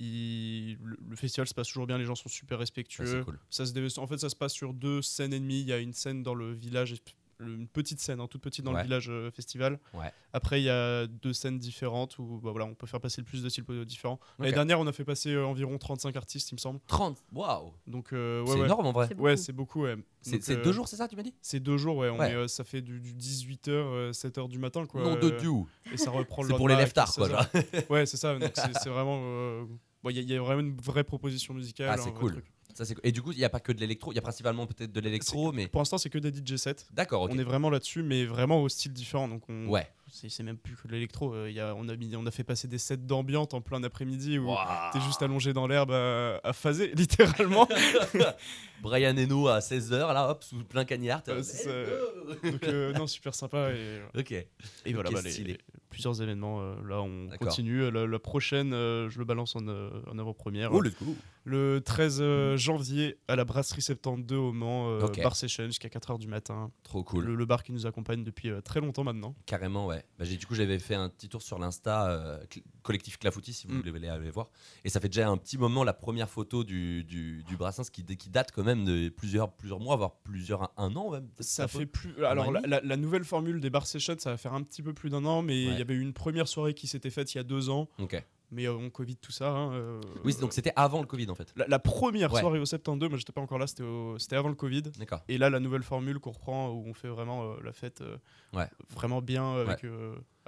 [0.00, 1.98] il- le, le festival se passe toujours bien.
[1.98, 3.06] Les gens sont super respectueux.
[3.06, 3.38] c'est cool.
[3.50, 5.60] Ça se en fait, ça se passe sur deux scènes et demie.
[5.60, 6.94] Il y a une scène dans le village,
[7.40, 8.78] une petite scène, hein, toute petite dans Ouais.
[8.78, 9.78] le village euh, festival.
[9.94, 10.10] Ouais.
[10.32, 13.24] Après, il y a deux scènes différentes où bah, voilà, on peut faire passer le
[13.26, 14.18] plus de styles po- différents.
[14.40, 16.80] L'année dernière, on a fait passer euh, environ 35 artistes, il me semble.
[16.88, 18.64] 30 Waouh Donc, euh, ouais, C'est ouais.
[18.64, 19.06] énorme en vrai.
[19.08, 19.42] C'est Ouais, beaucoup.
[19.44, 19.82] c'est beaucoup.
[19.84, 19.96] Ouais.
[20.20, 21.32] C'est euh, deux jours, c'est ça, tu m'as dit?
[21.40, 22.08] C'est deux jours, ouais.
[22.10, 22.32] On Ouais.
[22.32, 25.02] est, euh, ça fait du, 18h, 7h du matin, quoi.
[25.02, 25.50] Non de Euh, Dieu.
[25.92, 27.28] Et ça reprend le C'est pour les leftards, quoi.
[27.28, 27.50] 16 heures.
[27.54, 27.62] genre.
[27.90, 28.36] Ouais, c'est ça.
[28.82, 29.68] C'est vraiment.
[30.02, 31.90] Bon, il y, a- il y a vraiment une vraie proposition musicale.
[31.92, 32.42] Ah, c'est cool.
[32.74, 34.22] Ça, c'est- Et du coup, il n'y a pas que de l'électro, il y a
[34.22, 35.66] principalement peut-être de l'électro, mais.
[35.66, 36.76] Pour l'instant, c'est que des DJ sets.
[36.92, 37.22] D'accord.
[37.22, 39.26] On est vraiment là-dessus, mais vraiment au style différent.
[39.26, 39.88] Donc on, Ouais.
[40.10, 41.34] C'est même plus que de l'électro.
[41.34, 44.46] Euh, on, a mis, on a fait passer des sets d'ambiance en plein après-midi où
[44.48, 44.58] Waouh.
[44.92, 47.68] t'es juste allongé dans l'herbe à, à phaser, littéralement.
[48.82, 51.22] Brian Eno à 16h, là, hop, sous plein cagnard.
[51.22, 53.70] Donc euh, non, super sympa.
[53.72, 54.32] Et, Ok.
[54.32, 54.46] et
[54.92, 55.58] voilà, bah, les-
[55.90, 56.60] plusieurs événements.
[56.60, 57.90] euh, là, on continue.
[57.90, 60.72] La, la prochaine, euh, je le balance en, euh, en avant-première.
[60.72, 61.14] Oh, let's go.
[61.48, 66.18] Le 13 euh, janvier à la Brasserie 72 au Mans, euh, bar session jusqu'à 4h
[66.18, 66.70] du matin.
[66.82, 67.24] Trop cool.
[67.24, 69.34] Le, le bar qui nous accompagne depuis euh, très longtemps maintenant.
[69.46, 70.04] Carrément, ouais.
[70.18, 72.38] Bah, du coup, j'avais fait un petit tour sur l'Insta, euh,
[72.82, 73.88] collectif Clafoutis, si vous Mm.
[73.90, 74.48] voulez aller voir.
[74.84, 78.04] Et ça fait déjà un petit moment, la première photo du, du, du Brassens qui,
[78.04, 81.28] qui date quand même de plusieurs, plusieurs mois, voire plusieurs, un an même.
[81.40, 82.22] Ça fait plus.
[82.26, 84.82] Alors, la, demi la- la nouvelle formule des bar sessions, ça va faire un petit
[84.82, 85.78] peu plus d'un an, mais il Ouais.
[85.78, 88.22] y avait eu une première soirée qui s'était faite il y a deux ans, Ok.
[88.50, 89.50] Mais on Covid, tout ça.
[89.50, 91.52] hein, euh, Oui, donc c'était avant le Covid en fait.
[91.56, 92.40] la, la première Ouais.
[92.40, 94.82] soirée au 72, moi j'étais pas encore là, c'était avant le Covid.
[94.98, 95.20] D'accord.
[95.28, 98.16] Et là, la nouvelle formule qu'on reprend où on fait vraiment euh, la fête euh,
[98.54, 98.68] Ouais.
[98.90, 99.84] vraiment bien avec.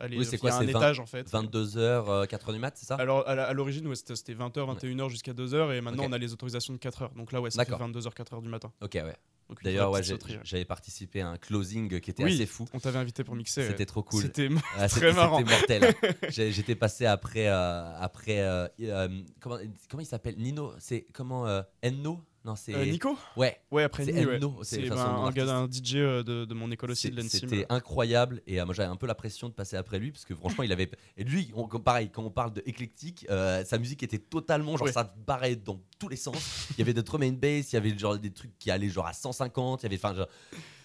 [0.00, 1.30] Allez, Oui, c'est il y quoi, c'est 20 étage en fait.
[1.30, 2.96] 22h, 4h du mat, c'est ça?
[2.96, 6.08] Alors à l'origine, ouais, c'était c'était 20h, 21h jusqu'à 2h et maintenant Ok.
[6.10, 7.14] on a les autorisations de 4h.
[7.16, 7.80] Donc là, ouais, D'accord.
[7.80, 8.72] 22h, 4h du matin.
[8.80, 9.16] Ok, ouais.
[9.64, 10.00] D'ailleurs, ouais,
[10.44, 12.66] j'avais participé à un closing qui était Oui, assez fou.
[12.72, 13.66] On t'avait invité pour mixer.
[13.66, 14.22] C'était trop cool.
[14.22, 15.40] C'était Ah, très c'était- marrant.
[15.40, 15.94] C'était mortel.
[16.52, 19.08] J'étais passé après, euh, après euh, euh,
[19.40, 19.58] comment,
[19.88, 20.36] comment il s'appelle?
[20.38, 22.20] Nino C'est comment euh, Enno?
[22.42, 23.60] Non, c'est Euh, Nico ouais.
[23.70, 24.38] Ouais, après C'est ouais.
[24.38, 24.50] Ben,
[24.96, 27.40] un gars d'un DJ euh, de, de mon école aussi, C'est- de l'ENSIM.
[27.40, 30.24] C'était incroyable et euh, moi j'avais un peu la pression de passer après lui parce
[30.24, 33.76] que franchement il avait et lui on- pareil quand on parle de éclectique euh, sa
[33.76, 34.92] musique était totalement genre Ouais.
[34.92, 37.76] ça barrait dans tous les sens il y avait de drum and bass il y
[37.76, 40.28] avait genre des trucs qui allaient genre à 150 il y avait enfin genre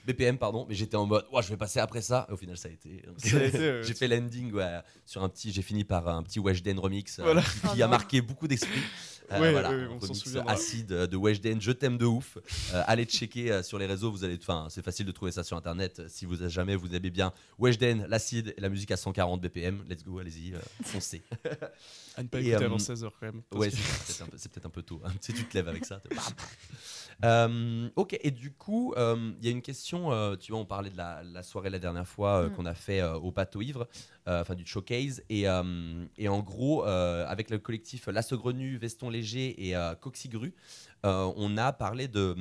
[0.06, 2.58] BPM pardon mais j'étais en mode ouais je vais passer après ça et au final
[2.58, 6.39] ça a été j'ai fait l'ending ouais, sur un petit j'ai fini par un petit
[6.39, 7.41] Weshden remix euh, Voilà.
[7.41, 8.82] qui, qui Oh a marqué beaucoup d'esprits
[9.32, 12.38] Euh, Ouais, voilà, un on s'en remix acide euh, de Weshden je t'aime de ouf
[12.74, 15.58] euh, allez checker sur les réseaux, vous allez, enfin, c'est facile de trouver ça sur
[15.58, 16.02] internet.
[16.10, 20.04] Si vous jamais vous aimez bien Weshden, l'acide et la musique à 140 BPM, let's
[20.04, 21.24] go, allez-y, foncez.
[22.18, 23.42] À ne pas écouter avant 16h quand même.
[23.50, 25.02] parce ouais, que- c'est peut-être un, peu- c'est peut-être un peu tôt.
[25.04, 25.12] hein.
[25.20, 26.02] Si tu te lèves avec ça.
[27.23, 30.12] Euh, ok, et du coup, euh, il y a une question.
[30.12, 32.54] euh, tu vois, on parlait de la, la soirée la dernière fois euh, Mm.
[32.56, 33.88] qu'on a fait euh, au Bateau Ivre,
[34.28, 35.23] euh, enfin du showcase.
[35.30, 39.95] Et, euh, et en gros, euh, avec le collectif La Saugrenu, Veston Léger et euh,
[39.95, 40.54] Coxigru,
[41.06, 42.36] euh, on a parlé de,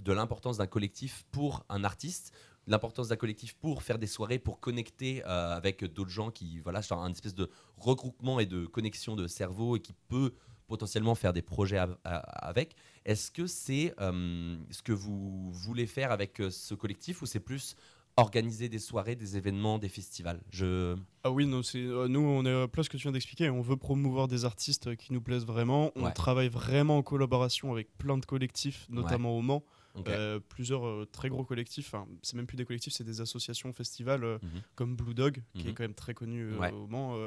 [0.00, 2.32] de l'importance d'un collectif pour un artiste
[2.68, 6.80] l'importance d'un collectif pour faire des soirées, pour connecter euh, avec d'autres gens qui, voilà,
[6.80, 10.32] genre un espèce de regroupement et de connexion de cerveau et qui peut
[10.68, 12.76] potentiellement faire des projets avec.
[13.04, 17.40] Est-ce que c'est euh, ce que vous voulez faire avec euh, ce collectif ou c'est
[17.40, 17.74] plus
[18.16, 20.40] organiser des soirées, des événements, des festivals?
[20.50, 23.50] Je Ah oui, non, c'est, euh, nous, on est plus ce que tu viens d'expliquer.
[23.50, 25.90] On veut promouvoir des artistes euh, qui nous plaisent vraiment.
[25.96, 26.12] On Ouais.
[26.12, 29.64] travaille vraiment en collaboration avec plein de collectifs, notamment au Mans.
[30.08, 31.92] Euh, plusieurs euh, très gros collectifs.
[31.92, 34.62] Enfin, c'est même plus des collectifs, c'est des associations, festivals euh, Mhm.
[34.74, 35.70] comme Blue Dog, qui Mhm.
[35.70, 36.70] est quand même très connu Ouais.
[36.70, 37.18] au Mans.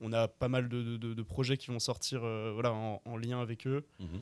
[0.00, 3.00] On a pas mal de, de- de- de projets qui vont sortir euh, voilà, en,
[3.04, 3.84] en lien avec eux.
[4.00, 4.20] Mhm.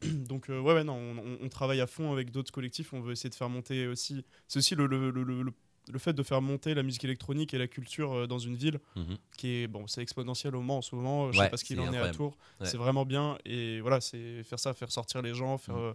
[0.28, 0.98] Donc, euh, ouais, ouais, non,
[1.42, 2.92] on, travaille à fond avec d'autres collectifs.
[2.94, 4.24] On veut essayer de faire monter aussi.
[4.48, 5.52] C'est aussi le, le, le- le- le-
[5.90, 8.78] le fait de faire monter la musique électronique et la culture euh, dans une ville
[8.96, 9.16] Mhm.
[9.36, 11.64] qui est bon c'est exponentiel au Mans en ce moment je Ouais, sais pas ce
[11.64, 12.10] qu'il en est à.
[12.12, 12.66] Tours Ouais.
[12.66, 15.94] c'est vraiment bien et voilà c'est faire ça faire sortir les gens faire Mhm.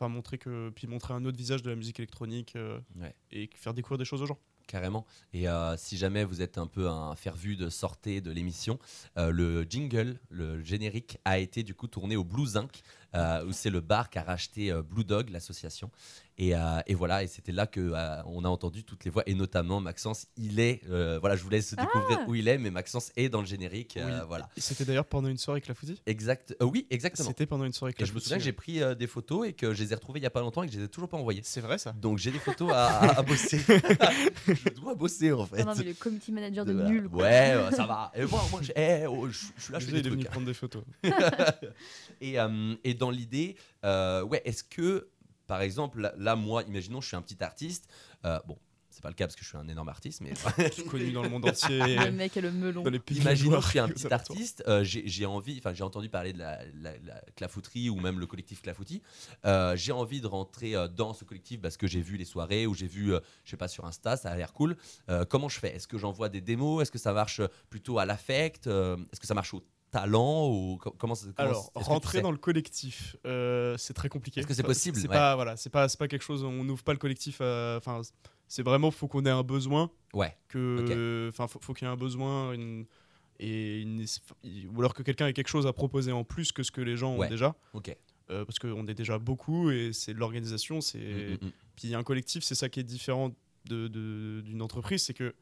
[0.00, 3.14] euh, montrer que puis montrer un autre visage de la musique électronique euh, Ouais.
[3.32, 4.38] et faire découvrir des choses aux gens
[4.70, 5.04] Carrément.
[5.32, 8.78] Et euh, si jamais vous êtes un peu un fervu de sortie de l'émission,
[9.18, 12.80] euh, le jingle, le générique, a été du coup tourné au Blue Zinc,
[13.14, 15.90] où c'est le bar qui a racheté euh, Blue Dog, l'association.
[16.38, 19.22] Et, euh, et voilà, et c'était là que euh, on a entendu toutes les voix,
[19.26, 20.26] et notamment Maxence.
[20.38, 23.40] Il est, euh, voilà, je vous laisse découvrir où il est, mais Maxence est dans
[23.40, 23.98] le générique.
[23.98, 24.24] euh, Oui.
[24.26, 24.48] voilà.
[24.56, 26.56] et c'était d'ailleurs pendant une soirée avec la Fouti Exact.
[26.62, 27.28] euh, oui, exactement.
[27.28, 29.06] c'était pendant une soirée avec Et la je me souviens que j'ai pris euh, des
[29.06, 30.78] photos et que je les ai retrouvées il y a pas longtemps et que je
[30.78, 31.42] les ai toujours pas envoyées.
[31.44, 31.92] c'est vrai ça?
[31.92, 33.58] Donc j'ai des photos à, à- à bosser.
[34.46, 35.58] je dois bosser en fait.
[35.62, 37.06] Non, non, mais le community manager de nul.
[37.10, 37.22] quoi.
[37.24, 38.12] Ouais, ça va.
[38.16, 40.06] Et moi, moi, je, eh, oh, je- je suis là, je fais Désolé, des il
[40.06, 40.32] est venu trucs.
[40.32, 40.84] prendre des photos
[42.22, 45.08] Et, euh, et dans l'idée, euh, ouais, est-ce que,
[45.46, 47.88] par exemple, là, moi, imaginons, je suis un petit artiste.
[48.24, 48.56] euh, bon,
[48.92, 50.32] c'est pas le cas parce que je suis un énorme artiste, mais
[50.90, 52.82] connu dans le monde entier Le mec et le melon.
[52.82, 54.64] dans les pays imaginons, je suis un petit artiste.
[54.66, 58.18] euh, j'ai j'ai envie, enfin, j'ai entendu parler de la, la- la clafouterie ou même
[58.18, 59.00] le collectif Clafoutis.
[59.46, 62.66] Euh, j'ai envie de rentrer euh, dans ce collectif parce que j'ai vu les soirées
[62.66, 64.76] ou j'ai vu, euh, je sais pas, sur Insta, ça a l'air cool.
[65.08, 65.74] Euh, comment je fais?
[65.76, 66.82] Est-ce que j'envoie des démos?
[66.82, 70.76] Est-ce que ça marche plutôt à l'affect Euh, Est-ce que ça marche au talent ou
[70.78, 72.22] co- comment, ça- comment Alors, tu rentrer sais?
[72.22, 74.40] dans le collectif, euh, c'est très compliqué.
[74.40, 74.96] Est-ce que c'est possible?
[74.96, 75.14] C'est Ouais.
[75.14, 76.44] pas voilà, c'est pas c'est pas quelque chose.
[76.44, 77.38] On n'ouvre pas le collectif.
[77.40, 78.00] euh, Enfin,
[78.48, 80.36] c'est vraiment faut qu'on ait un besoin Ouais.
[80.48, 82.86] que enfin faut, faut qu'il y ait un besoin une-
[83.38, 83.84] et
[84.74, 86.96] ou alors que quelqu'un ait quelque chose à proposer en plus que ce que les
[86.96, 87.26] gens Ouais.
[87.26, 87.96] ont déjà, Ok.
[88.30, 91.52] euh, parce qu'on est déjà beaucoup et c'est de l'organisation, c'est Mm, mm, mm.
[91.76, 93.30] puis un collectif, c'est ça qui est différent
[93.66, 95.34] de- de- d'une entreprise, c'est que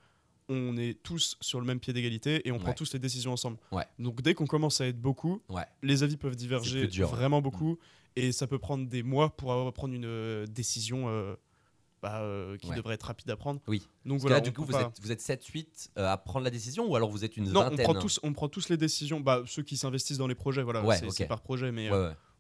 [0.49, 3.59] on est tous sur le même pied d'égalité et on prend tous les décisions ensemble.
[3.73, 3.85] Ouais.
[3.99, 5.65] Donc dès qu'on commence à être beaucoup, Ouais.
[5.83, 7.79] les avis peuvent diverger dur, vraiment beaucoup
[8.17, 11.35] et ça peut prendre des mois pour avoir- prendre une euh, décision euh,
[12.03, 13.61] bah, euh, qui devrait être rapide à prendre.
[13.67, 13.81] Oui.
[14.05, 16.17] Donc Parce que voilà, là, du coup, vous pas- êtes, vous êtes 7-8 euh, à
[16.17, 18.69] prendre la décision ou alors vous êtes une non, on prend tous, on prend tous
[18.69, 19.21] les décisions.
[19.21, 21.91] Bah, ceux qui s'investissent dans les projets, voilà, c'est par projet, mais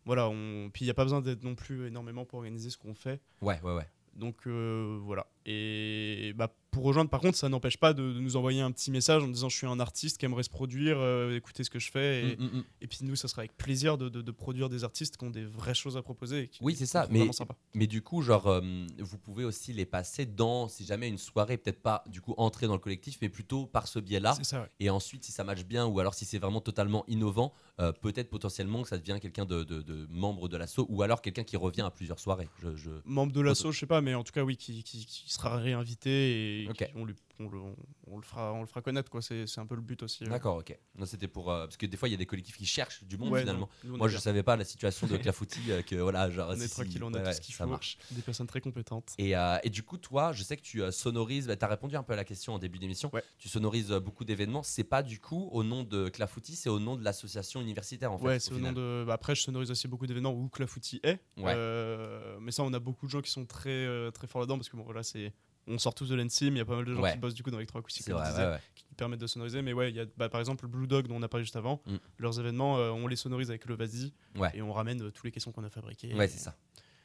[0.06, 0.70] voilà, on...
[0.72, 3.20] puis il n'y a pas besoin d'être non plus énormément pour organiser ce qu'on fait.
[3.42, 3.86] Ouais, ouais, ouais.
[4.14, 5.26] Donc voilà.
[5.44, 8.90] Et bah, pour rejoindre, par contre, ça n'empêche pas de, de nous envoyer un petit
[8.90, 11.78] message en disant je suis un artiste qui aimerait se produire, euh, écoutez ce que
[11.78, 12.22] je fais.
[12.32, 12.64] Et, Mm, mm, mm.
[12.82, 15.30] et puis nous, ça sera avec plaisir de, de- de produire des artistes qui ont
[15.30, 16.42] des vraies choses à proposer.
[16.42, 17.28] et qui- Oui, c'est ça, mais-.
[17.74, 18.60] Mais du coup, genre, euh,
[18.98, 22.66] vous pouvez aussi les passer dans, si jamais une soirée, peut-être pas du coup entrer
[22.66, 24.36] dans le collectif, mais plutôt par ce biais-là.
[24.52, 24.68] Ouais.
[24.80, 28.28] Et ensuite, si ça matche bien, ou alors si c'est vraiment totalement innovant, euh, peut-être
[28.28, 31.90] potentiellement que ça devient quelqu'un de, membre de l'assaut, ou alors quelqu'un qui revient à
[31.90, 32.48] plusieurs soirées.
[32.62, 35.06] Je, je- Membre de l'assaut, je sais pas, mais en tout cas, oui, qui, qui-
[35.06, 37.58] qui sera réinvité et Qui- on, lui- on le,
[38.06, 39.10] on le fera, on le fera connaître.
[39.10, 39.22] quoi.
[39.22, 40.24] C'est c'est un peu le but aussi.
[40.24, 40.28] euh.
[40.28, 40.76] D'accord, ok.
[40.96, 43.04] Non, c'était pour euh, parce que des fois, il y a des collectifs qui cherchent
[43.04, 43.68] du monde Ouais, finalement.
[43.84, 44.20] non, Moi, je bien.
[44.20, 47.04] savais pas la situation de Clafouti, euh, que voilà, genre, On si, est si, tranquille,
[47.04, 47.70] on a ouais, tout ouais, ce qu'il ça faut.
[47.70, 47.98] marche.
[48.10, 49.12] Des personnes très compétentes.
[49.18, 52.02] Et, euh, et du coup, toi, je sais que tu sonorises, tu as répondu un
[52.02, 53.22] peu à la question en début d'émission, Ouais.
[53.38, 54.62] tu sonorises beaucoup d'événements.
[54.62, 58.18] C'est pas du coup au nom de Clafouti, c'est au nom de l'association universitaire en
[58.18, 58.24] fait.
[58.24, 59.04] ouais, c'est au nom de.
[59.06, 61.20] bah, après, je sonorise aussi beaucoup d'événements où Clafouti est.
[61.36, 64.76] Mais ça, on a beaucoup de gens qui sont très, très forts là-dedans parce que
[64.76, 65.32] bon, voilà, c'est.
[65.68, 67.12] On sort tous de l'ENSIM, il y a pas mal de gens Ouais.
[67.12, 68.58] qui bossent du coup dans l'électroacoustique, comme vrai, ouais, disais, ouais.
[68.74, 69.62] qui permettent de sonoriser.
[69.62, 71.56] Mais ouais, il y a bah, par exemple Blue Dog dont on a parlé juste
[71.56, 71.82] avant.
[71.86, 71.96] Mm.
[72.18, 74.14] Leurs événements, euh, on les sonorise avec le Vasi
[74.54, 76.14] et on ramène euh, tous les caissons qu'on a fabriqués.
[76.14, 76.56] Ouais, c'est ça.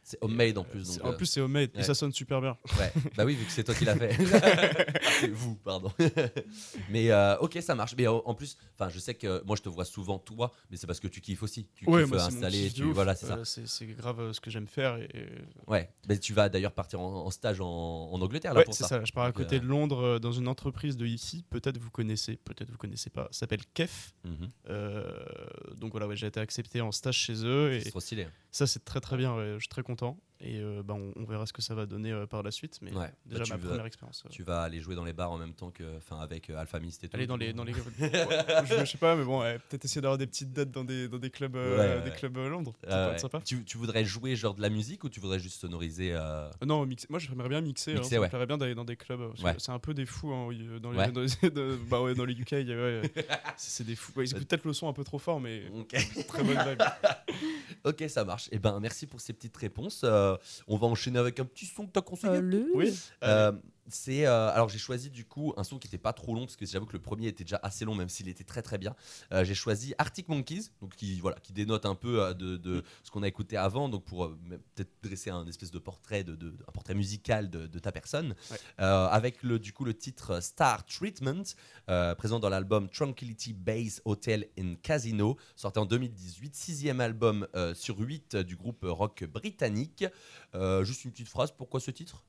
[0.06, 0.98] C'est homemade en plus.
[0.98, 1.80] Donc, en euh, plus, c'est homemade ouais.
[1.82, 2.58] et ça sonne super bien.
[2.78, 4.18] Ouais, bah oui, vu que c'est toi qui l'as fait.
[4.34, 5.92] Ah, c'est vous, pardon.
[6.90, 7.96] mais euh, ok, ça marche.
[7.98, 10.78] Mais euh, en plus, enfin, je sais que moi je te vois souvent toi, mais
[10.78, 11.68] c'est parce que tu kiffes aussi.
[11.76, 13.38] Tu Ouais, kiffes moi, euh, installer, tu voilà, c'est ça.
[13.38, 14.98] Euh, c'est c'est grave euh, ce que j'aime faire.
[14.98, 15.10] Et,
[15.68, 15.90] Ouais.
[16.10, 17.68] Mais tu vas d'ailleurs partir en, en stage en,
[18.12, 18.90] en Angleterre là Ouais, pour c'est ça.
[18.90, 19.06] ça.
[19.06, 21.46] Je pars à côté euh, de Londres euh, dans une entreprise de ici.
[21.50, 23.28] Peut-être vous connaissez, peut-être vous connaissez pas.
[23.32, 24.14] Ça s'appelle KEF.
[24.26, 24.50] Mhm.
[24.70, 25.14] Euh,
[25.78, 28.28] donc voilà, ouais, j'ai été accepté en stage chez eux C'est trop stylé.
[28.52, 29.36] ça c'est très très bien.
[29.56, 31.86] je suis très content content et euh, bah, on, on verra ce que ça va
[31.86, 32.80] donner euh, par la suite.
[32.82, 33.10] Mais Ouais.
[33.26, 34.24] déjà Bah, tu ma veux- première expérience.
[34.26, 36.58] euh, Tu vas aller jouer dans les bars en même temps que, enfin, avec euh,
[36.58, 37.16] Alpha Mist et tout.
[37.16, 38.10] Aller dans les dans les Ouais,
[38.66, 41.08] je, je sais pas mais bon ouais, peut-être essayer d'avoir des petites dates dans des
[41.08, 43.12] dans des clubs euh, Ouais, ouais, des clubs à Londres ça peut ouais.
[43.14, 46.18] être sympa Tu, tu voudrais jouer genre de la musique ou tu voudrais juste sonoriser
[46.66, 47.08] non mixer.
[47.10, 48.26] moi j'aimerais bien mixer, hein, Mixer, ça ouais.
[48.28, 50.50] me plairait bien d'aller dans des clubs c'est un peu des fous hein,
[50.82, 51.12] dans les, Ouais.
[51.12, 53.02] dans les- de- bah ouais dans les UK ouais,
[53.58, 55.96] c'est des fous Ouais, ils écoutent peut-être le son un peu trop fort mais Ok.
[56.28, 56.82] très bonne vibe
[57.86, 58.48] ok, ça marche.
[58.52, 60.02] Et ben, merci pour ces petites réponses.
[60.04, 60.33] Euh,
[60.68, 62.34] on va enchaîner avec un petit son que t'as conseillé.
[62.34, 62.66] Allez.
[62.74, 62.94] oui
[63.24, 63.52] Euh,
[63.90, 66.56] c'est euh, alors j'ai choisi du coup un son qui était pas trop long parce
[66.56, 68.96] que j'avoue que le premier était déjà assez long même s'il était très très bien.
[69.32, 72.84] Euh, j'ai choisi Arctic Monkeys donc qui voilà qui dénote un peu euh, de, de
[73.04, 74.30] ce qu'on a écouté avant donc pour
[74.76, 78.36] peut-être dresser un espèce de portrait de, de- un portrait musical de, de ta personne
[78.52, 78.58] Ouais.
[78.78, 81.44] Avec le du coup le titre Star Treatment
[82.18, 88.38] présent dans l'album Tranquility Base Hotel in Casino sorti en 2018 sixième album sur 8
[88.38, 90.06] du groupe rock britannique.
[90.84, 92.24] Juste une petite phrase pourquoi ce titre?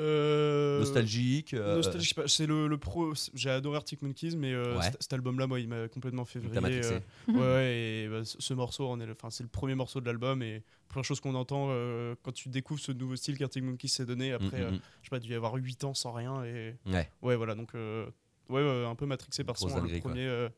[0.00, 1.54] Euh, Nostalgique.
[1.54, 1.80] euh,
[2.16, 3.12] pas, c'est le, le pro.
[3.34, 4.90] J'ai adoré Arctic Monkeys, mais euh, Ouais.
[5.00, 6.80] cet, album-là, moi, il m'a complètement fait vriller.
[6.84, 9.74] euh, ouais, ouais, et bah, ce, ce morceau, on est le- enfin, c'est le premier
[9.76, 13.38] morceau de l'album et première chose qu'on entend euh, quand tu découvres ce nouveau style
[13.38, 14.32] qu'Arctic Monkeys s'est donné.
[14.32, 16.74] Après, Mm, mm, euh, je sais pas, il y avoir 8 ans sans rien et
[16.86, 16.92] mm.
[16.94, 17.10] Ouais.
[17.22, 18.06] ouais, voilà, donc euh,
[18.48, 20.26] ouais, un peu matrixé par son le premier.
[20.26, 20.48] euh,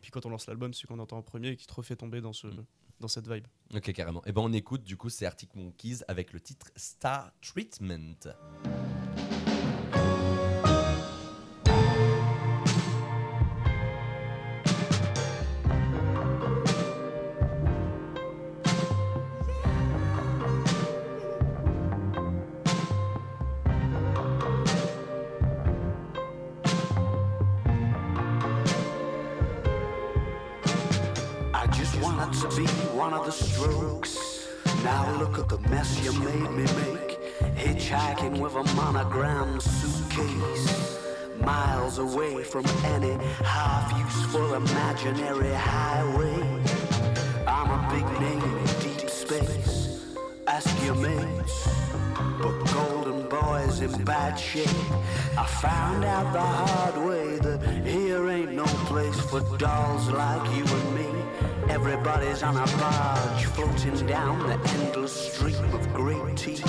[0.00, 2.20] puis quand on lance l'album, celui qu'on entend en premier et qui te refait tomber
[2.20, 2.46] dans ce.
[2.46, 2.64] Mm.
[3.00, 3.46] Dans cette vibe.
[3.74, 4.24] Ok, carrément.
[4.24, 8.32] Et ben on écoute, du coup, c'est Arctic Monkeys avec le titre Star Treatment.
[32.32, 34.48] To be one of the strokes.
[34.82, 37.18] Now look at the mess you made me make.
[37.56, 40.98] Hitchhiking with a monogram suitcase.
[41.38, 46.62] Miles away from any half useful imaginary highway.
[47.46, 50.14] I'm a big name in deep space.
[50.46, 51.68] Ask your mates.
[52.40, 54.68] But Golden Boy's in bad shape.
[55.38, 60.64] I found out the hard way that here ain't no place for dolls like you
[60.64, 61.06] and me.
[61.76, 66.64] Everybody's on a barge floating down the endless stream of great TV.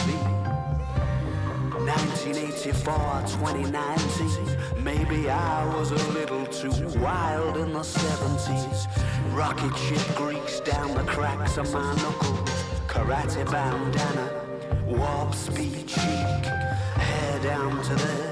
[1.88, 2.94] 1984,
[3.26, 4.84] 2019.
[4.84, 8.90] Maybe I was a little too wild in the 70s.
[9.34, 12.50] Rocket ship grease down the cracks of my knuckles.
[12.88, 14.30] Karate bandana,
[14.86, 16.44] warp speed cheek.
[17.00, 18.27] Hair down to there,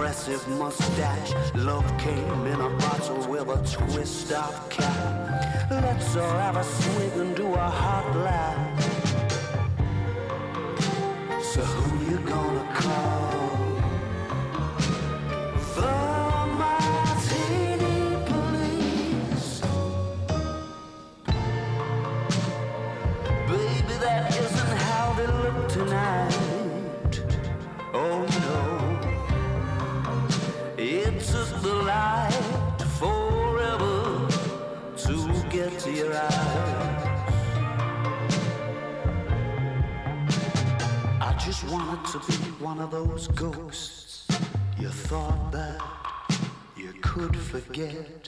[0.00, 1.34] impressive mustache.
[1.54, 5.70] Love came in a bottle with a twist of cap.
[5.70, 8.80] Let's all have a swig and do a hot laugh.
[11.52, 11.89] So
[41.70, 44.26] wanted to be one of those ghosts
[44.76, 45.80] you thought that
[46.76, 48.26] you could forget.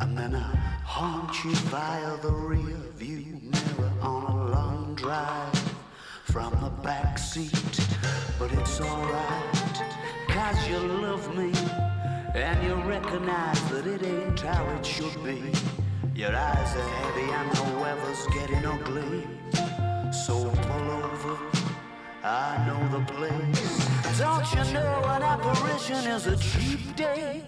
[0.00, 5.74] And then I haunt you via the rear view mirror on a long drive
[6.24, 7.80] from the back seat.
[8.38, 9.82] But it's alright,
[10.28, 11.52] cause you love me
[12.34, 15.50] and you recognize that it ain't how it should be.
[16.14, 19.26] Your eyes are heavy and the weather's getting ugly.
[22.26, 24.18] I know the place.
[24.18, 27.42] Don't you know an apparition is a cheap date?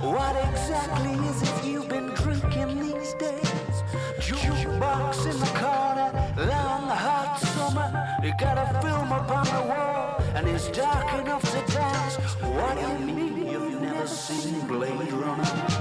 [0.00, 3.82] What exactly is it you've been drinking these days?
[4.20, 6.12] Jukebox in the corner,
[6.48, 7.90] long hot summer.
[8.22, 12.14] You got a film up on the wall, and it's dark enough to dance.
[12.40, 15.73] What do you mean you've never seen Blade Runner?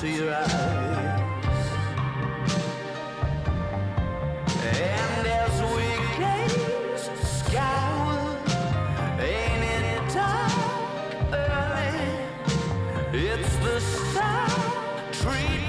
[0.00, 0.46] To your eyes.
[4.62, 5.86] And as we
[6.22, 8.38] gaze skyward,
[9.18, 10.52] ain't it dark
[11.32, 11.98] early?
[13.12, 14.48] It's the star
[15.10, 15.67] treatment.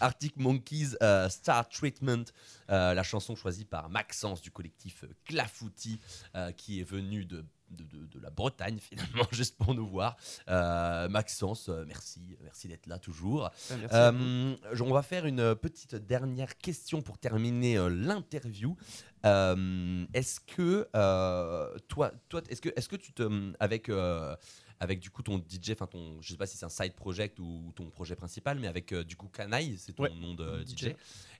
[0.00, 2.24] Arctic Monkeys euh, Star Treatment,
[2.70, 6.00] euh, la chanson choisie par Maxence du collectif Clafouti,
[6.34, 10.16] euh, qui est venu de de, de- de la Bretagne finalement, juste pour nous voir.
[10.48, 13.48] Euh, Maxence, merci, merci d'être là toujours.
[13.92, 18.76] Euh, on va faire une petite dernière question pour terminer euh, l'interview.
[19.24, 24.34] Euh, est-ce que euh, toi, toi, est-ce que, est-ce que tu te, avec, euh,
[24.78, 27.38] avec du coup ton DJ, enfin ton, je sais pas si c'est un side project
[27.38, 30.76] ou ton projet principal, mais avec du coup Canaille, c'est ton Ouais, nom de DJ.
[30.76, 30.94] DJ.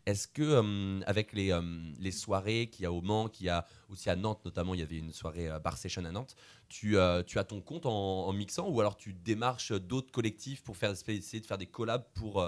[0.07, 1.59] Est-ce que avec les,
[1.99, 4.81] les soirées qu'il y a au Mans, qu'il y a aussi à Nantes notamment, il
[4.81, 6.37] y avait une soirée Bar Session à Nantes,
[6.69, 10.77] tu, tu as ton compte en, en mixant ou alors tu démarches d'autres collectifs pour
[10.77, 12.45] faire, essayer de faire des collabs pour,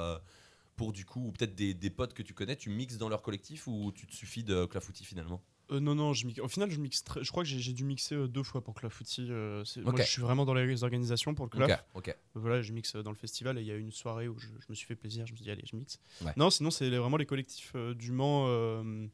[0.83, 3.23] pour du coup, ou peut-être des, des potes que tu connais, tu mixes dans leur
[3.23, 6.79] collectif ou tu te suffis de clafoutis finalement Euh, non, non, je au final, je
[6.81, 9.29] mixe très- je crois que j'ai dû mixer euh, deux fois pour Clafouti.
[9.31, 11.85] euh, Moi, je suis vraiment dans les organisations pour le Claf.
[11.95, 12.17] Ok, ok.
[12.35, 14.49] Voilà, je mixe euh, dans le festival et il y a une soirée où je,
[14.49, 15.99] je me suis fait plaisir, je me suis dit, allez, je mixe.
[16.25, 16.33] Ouais.
[16.37, 19.07] Non, sinon, c'est vraiment les collectifs euh, du Mans euh,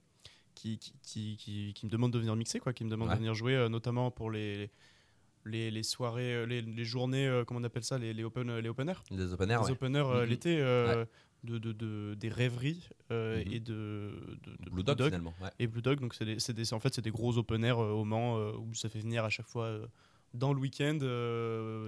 [0.55, 0.93] qui, qui,
[1.37, 3.15] qui, qui- me demandent de venir mixer, quoi, qui me demandent Ouais.
[3.15, 4.71] de venir jouer, euh, notamment pour les,
[5.45, 8.51] les, les soirées, euh, les, les journées, euh, comment on appelle ça, les, les, open,
[8.51, 9.05] euh, les open air.
[9.11, 9.73] Les open air, les ouais.
[9.73, 10.31] open air euh, Mhm.
[10.31, 11.05] l'été, euh,
[11.45, 13.53] de, de, de- des rêveries euh, Mhm.
[13.53, 14.11] et de,
[14.71, 15.35] Blue Dog, finalement.
[15.41, 15.51] Ouais.
[15.59, 18.05] et Blue Dog, donc c'est des- en fait c'est des gros open air euh, au
[18.05, 19.79] Mans euh, où ça fait venir à chaque fois
[20.35, 20.99] dans le week-end,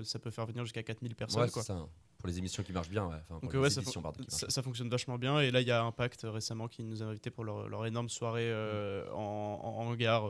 [0.04, 1.42] ça peut faire venir jusqu'à 4000 personnes.
[1.42, 1.62] Ouais, quoi.
[1.62, 1.86] c'est ça.
[2.18, 3.14] Pour les émissions qui marchent bien, ouais.
[3.16, 5.16] Enfin, pour Donc les ouais, ça, éditions, fon- pardon, qui marchent ça- ça fonctionne vachement
[5.18, 5.40] bien.
[5.40, 8.08] Et là, il y a Impact récemment qui nous a invités pour leur, leur énorme
[8.10, 10.26] soirée euh, en, en hangar.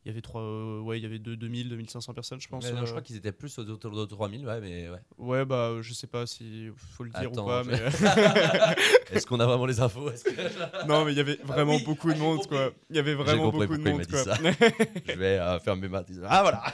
[0.00, 2.48] Euh, Il y avait trois, euh, ouais, il y avait deux- 2000, 2500 personnes, je
[2.48, 2.64] pense.
[2.64, 2.86] Ouais, non, euh.
[2.86, 4.98] je crois qu'ils étaient plus autour de 3000, ouais, mais ouais.
[5.18, 7.76] Ouais, bah, euh, je sais pas si faut le dire Attends, ou pas, je- mais
[9.16, 11.84] Est-ce qu'on a vraiment les infos que- non, mais il y avait vraiment Ah oui,
[11.84, 12.70] beaucoup de j'ai monde, quoi.
[12.88, 14.22] Il y avait vraiment beaucoup de monde, quoi.
[15.06, 16.08] Je vais euh, faire mes maths.
[16.26, 16.64] Ah voilà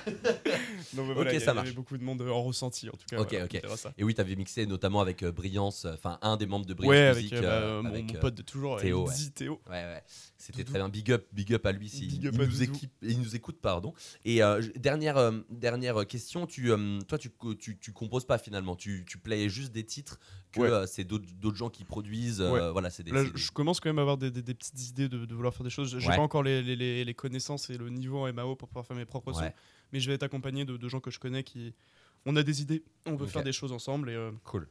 [0.94, 1.74] Non, mais voilà, Ok, il y ça avait marche.
[1.74, 3.18] beaucoup de monde euh, en ressenti, en tout cas.
[3.20, 3.78] Ok, voilà, ok.
[3.78, 3.92] ça.
[3.98, 6.90] Et oui, tu avais mixé notamment avec euh, Brillance, enfin un des membres de Brillance
[6.90, 7.34] Ouais, avec, Music.
[7.34, 9.14] euh, bah, euh, mon, avec, mon euh, pote de toujours, Théo, ouais.
[9.34, 9.60] Théo.
[9.68, 10.02] Ouais, ouais.
[10.38, 10.88] C'était très bien.
[10.88, 12.62] Big up, big up à lui Big il up à nous, Doudou.
[12.62, 13.58] équipe, il nous écoute.
[13.60, 13.92] pardon.
[14.24, 18.76] Et euh, dernière, euh, dernière question, tu, euh, toi, tu, tu, tu composes pas finalement,
[18.76, 20.18] tu, tu playes juste des titres
[20.52, 20.68] que Ouais.
[20.70, 22.40] euh, c'est d'autres gens qui produisent.
[22.40, 24.88] euh, voilà, c'est des, Là, des- je commence quand même à avoir des, des- petites
[24.88, 25.98] idées de, de vouloir faire des choses.
[25.98, 26.16] J'ai Ouais.
[26.16, 29.04] pas encore les, les- les- connaissances et le niveau en MAO pour pouvoir faire mes
[29.04, 29.52] propres sons,
[29.92, 31.74] mais je vais être accompagné de, de gens que je connais qui.
[32.24, 34.68] On a des idées, on veut faire des choses ensemble et euh, Cool.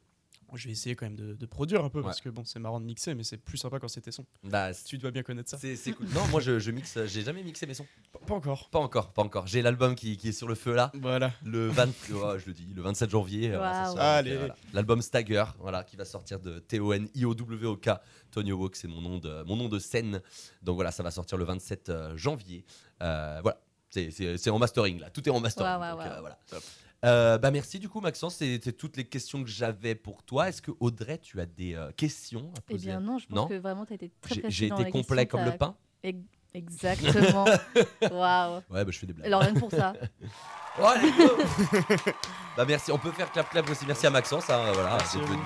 [0.54, 2.06] Je vais essayer quand même de, de produire un peu Ouais.
[2.06, 4.26] parce que bon, c'est marrant de mixer, mais c'est plus sympa quand c'est tes sons.
[4.44, 5.58] Bah, Tu dois bien connaître ça.
[5.58, 6.08] c'est c'est cool.
[6.14, 7.86] Non, moi je, je mixe, j'ai jamais mixé mes sons.
[8.14, 8.70] Pas, pas encore.
[8.70, 9.48] Pas encore, pas encore.
[9.48, 10.92] J'ai l'album qui, qui est sur le feu là.
[10.96, 11.32] Voilà.
[11.44, 13.52] Le 20, oh, je le dis, le 27 janvier.
[13.54, 13.60] euh,
[13.98, 14.32] Allez.
[14.32, 14.56] euh, voilà.
[14.74, 17.90] L'album Stagger, voilà, qui va sortir de T-O-N-I-O-W-O-K.
[18.32, 20.22] Tony Hawk, c'est mon nom de mon nom de scène.
[20.62, 22.66] Donc voilà, ça va sortir le 27 euh, janvier.
[23.02, 25.74] Euh, voilà, c'est- c'est c'est en mastering là, tout est en mastering.
[25.74, 26.20] Donc, euh, waouh.
[26.22, 26.38] voilà.
[26.50, 26.64] Top.
[27.06, 30.50] Euh, bah merci du coup Maxence, c'était toutes les questions que j'avais pour toi.
[30.50, 32.88] Est-ce que Audrey, tu as des euh, questions à Eh poser?
[32.88, 33.48] bien non, je pense Non?
[33.48, 35.76] que vraiment tu as été très J'ai été complet question, comme le pain.
[36.04, 36.18] Ex-
[36.54, 37.46] Exactement.
[38.12, 38.62] Waouh.
[38.70, 39.28] Ouais, bah je fais des blagues.
[39.28, 39.94] Alors rien que pour ça.
[40.78, 41.38] Oh, allez, go
[42.58, 43.86] bah merci, on peut faire clap clap aussi.
[43.86, 45.42] Merci à Maxence, hein, voilà, Merci d'être venu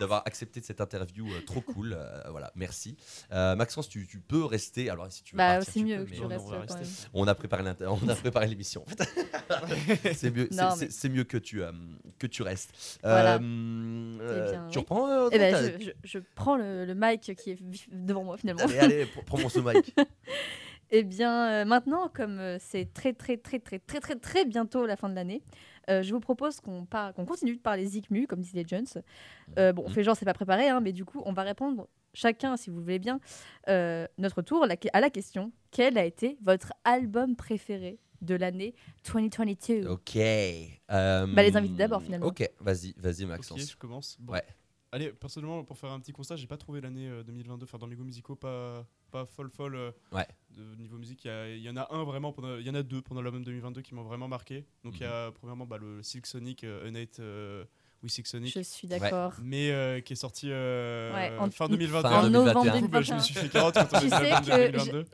[0.00, 1.94] d'avoir accepté cette interview euh, trop cool.
[1.98, 2.96] euh, voilà, merci.
[3.32, 4.90] Euh, Maxence, tu, tu peux rester.
[4.90, 6.80] Alors si tu veux Bah c'est mieux peux, que tu restes on va quand rester.
[6.80, 7.10] même.
[7.14, 8.84] On a préparé on a préparé l'émission.
[8.84, 10.14] en fait.
[10.14, 11.72] c'est mieux, c'est- Non, c'est mais- c'est mieux que tu euh,
[12.18, 12.98] que tu restes.
[13.02, 13.38] Voilà.
[13.38, 14.80] Bien, tu oui.
[14.82, 15.08] reprends.
[15.10, 17.58] euh, Eh ben, je, je- je prends le, le mic qui est
[17.92, 18.62] devant moi finalement.
[18.64, 19.94] Allez, allez, pr- prends mon ce mic.
[20.94, 24.96] Eh bien, euh, maintenant, comme c'est très, très, très, très, très, très, très bientôt la
[24.98, 25.42] fin de l'année,
[25.90, 26.86] euh, je vous propose qu'on
[27.26, 28.86] continue de parler Zikmu, comme les Jones.
[29.58, 29.94] Euh, bon, on Mhm.
[29.94, 32.76] fait genre, c'est pas préparé, hein, mais du coup, on va répondre chacun, si vous
[32.76, 33.20] le voulez bien,
[33.68, 38.74] euh, notre tour la- à la question quel a été votre album préféré de l'année
[39.04, 40.16] 2022 Ok.
[40.88, 42.26] Bah, les invités d'abord, finalement.
[42.26, 43.70] Ok, vas-y, vas-y Ok, Maxence.
[43.70, 44.16] je commence.
[44.20, 44.34] Bon.
[44.34, 44.42] Ouais.
[44.94, 47.86] Allez, personnellement, pour faire un petit constat, j'ai pas trouvé l'année euh, 2022, enfin dans
[47.86, 49.76] les goûts musicaux, pas, pas folle folle.
[49.76, 50.26] euh, Ouais.
[50.56, 53.00] De niveau musique, il y, en a un vraiment, pendant- il y en a deux
[53.00, 54.64] pendant l'album 2022 qui m'ont vraiment marqué.
[54.84, 57.64] Donc il y a premièrement bah, le Silk Sonic, euh, Unite euh,
[58.02, 59.32] with Silk Sonic, Je suis d'accord.
[59.42, 62.10] mais euh, qui est sorti euh, Ouais, en- fin 2021.
[62.10, 62.76] Fin En novembre 2021.
[62.80, 63.20] Du coup, bah, je me 2021.
[63.22, 65.04] suis fait carotte quand on Tu a sais l'album de que 2022.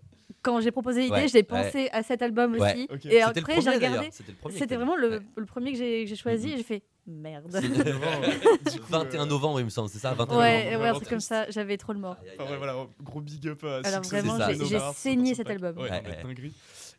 [0.42, 2.72] Quand j'ai proposé l'idée, Ouais, j'ai pensé à cet album Ouais.
[2.74, 2.88] aussi.
[2.90, 3.06] Ok.
[3.06, 4.08] Et après, j'ai regardé.
[4.50, 5.02] C'était vraiment dit.
[5.02, 5.20] le, Ouais.
[5.36, 6.52] le premier que j'ai choisi Mhm.
[6.54, 7.50] et j'ai fait merde.
[7.50, 8.26] C'était novembre,
[8.72, 10.84] du coup, 21 euh, novembre, il me semble, c'est ça 21 Ouais, novembre.
[10.84, 12.16] ouais, truc comme ça, j'avais trop le mort.
[12.38, 15.76] Enfin, ouais, voilà, gros big up à Alors vraiment, j'ai- saigné cet album.
[15.78, 16.50] Ouais, Ouais, ouais.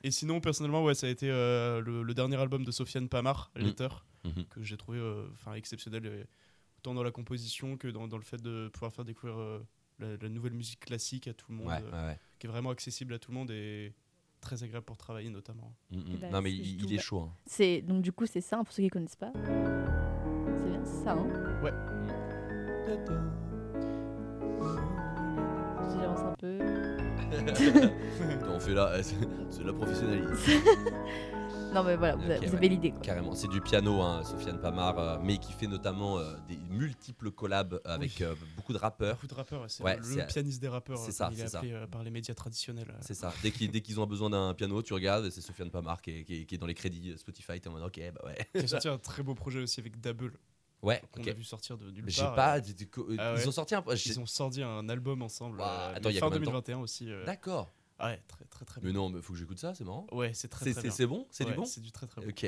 [0.04, 3.52] Et sinon, personnellement, ouais, ça a été euh, le, le dernier album de Sofiane Pamar,
[3.56, 3.60] Mm.
[3.62, 3.90] Letter,
[4.26, 4.46] Mhm.
[4.50, 6.24] que j'ai trouvé euh, enfin exceptionnel, euh,
[6.80, 9.60] autant dans la composition que dans, dans le fait de pouvoir faire découvrir euh,
[10.00, 12.20] la, la nouvelle musique classique à tout le monde, Ouais, ouais, ouais.
[12.38, 13.94] qui est vraiment accessible à tout le monde et
[14.40, 15.74] très agréable pour travailler notamment.
[15.92, 16.04] Mm, mm.
[16.14, 17.22] Eh ben, non mais il, est chaud.
[17.22, 17.34] hein.
[17.46, 19.32] C'est donc du coup c'est ça hein, pour ceux qui connaissent pas.
[19.36, 21.12] C'est bien c'est ça.
[21.14, 21.28] Hein
[25.92, 26.60] J'avance un peu.
[28.50, 29.02] On fait là,
[29.50, 30.62] c'est la professionnalisme.
[31.74, 32.58] Non, mais voilà, vous, Ok, avez- vous ouais.
[32.58, 32.94] avez l'idée.
[33.04, 37.30] Carrément, c'est du piano, hein, Sofiane Pamar, euh, mais qui fait notamment euh, des multiples
[37.32, 38.26] collabs avec Oui.
[38.26, 39.16] euh, beaucoup de rappeurs.
[39.16, 41.58] Beaucoup de rappeurs, c'est Ouais, le pianiste des rappeurs, c'est ça, il est c'est ça.
[41.60, 42.90] appelé euh, par les médias traditionnels.
[42.90, 42.98] euh.
[43.02, 43.32] C'est ça.
[43.44, 46.42] Dès qu'ils ont besoin d'un piano, tu regardes, et c'est Sofiane Pamar qui est, qui
[46.42, 47.60] est- qui est dans les crédits Spotify.
[47.62, 48.38] T'es en mode ok, bah ouais.
[48.54, 50.34] Qui a sorti un très beau projet aussi avec Double,
[50.82, 51.28] Ouais, qu'on ok.
[51.28, 52.34] a vu sortir de nulle part.
[52.36, 52.58] pas.
[52.58, 52.90] euh, du- du-
[53.20, 53.48] Ah Ils ouais.
[53.48, 53.84] ont sorti un.
[53.94, 55.60] Ils ont sorti un album ensemble.
[55.62, 57.10] Euh, attends, il y a fin combien de temps 2021 aussi.
[57.26, 57.70] D'accord.
[58.02, 60.08] Ah ouais, très très très Mais non, mais faut que j'écoute ça, c'est marrant.
[60.12, 60.92] Ouais, c'est très très c'est- bien.
[60.92, 62.30] c'est bon C'est Ouais, du bon C'est du très très bon.
[62.30, 62.44] Ok.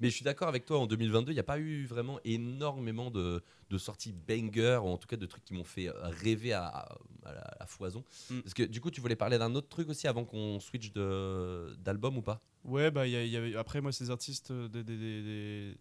[0.00, 3.10] Mais je suis d'accord avec toi, en 2022, il n'y a pas eu vraiment énormément
[3.10, 6.66] de, de sorties banger, ou en tout cas de trucs qui m'ont fait rêver à,
[6.66, 8.04] à- à la, à foison.
[8.30, 8.40] Mm.
[8.40, 11.74] Parce que du coup, tu voulais parler d'un autre truc aussi avant qu'on switch de-
[11.80, 12.40] d'album ou pas?
[12.64, 15.78] Ouais, bah, y a- y après, moi, ces artistes, euh, des, des- des- des-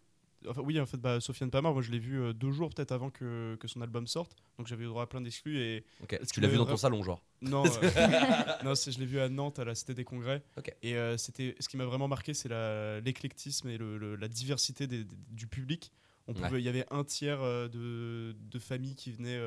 [0.47, 2.91] Enfin, oui, en fait, bah, Sofiane Pamar, moi, je l'ai vu euh, deux jours peut-être
[2.91, 4.35] avant que, que son album sorte.
[4.57, 5.59] Donc, j'avais eu droit à plein d'exclus.
[5.59, 6.13] Et Ok.
[6.13, 7.89] Est-ce Tu l'as vu dans ton salon, genre non, euh,
[8.63, 10.43] non je l'ai vu à Nantes, à la Cité des Congrès.
[10.57, 10.73] Ok.
[10.83, 12.49] Et euh, c'était, ce qui m'a vraiment marqué, c'est
[13.03, 15.91] l'éclectisme et le- le- la diversité des- des- du public.
[16.27, 19.39] On pouvait, Il y avait un tiers de, de familles qui venaient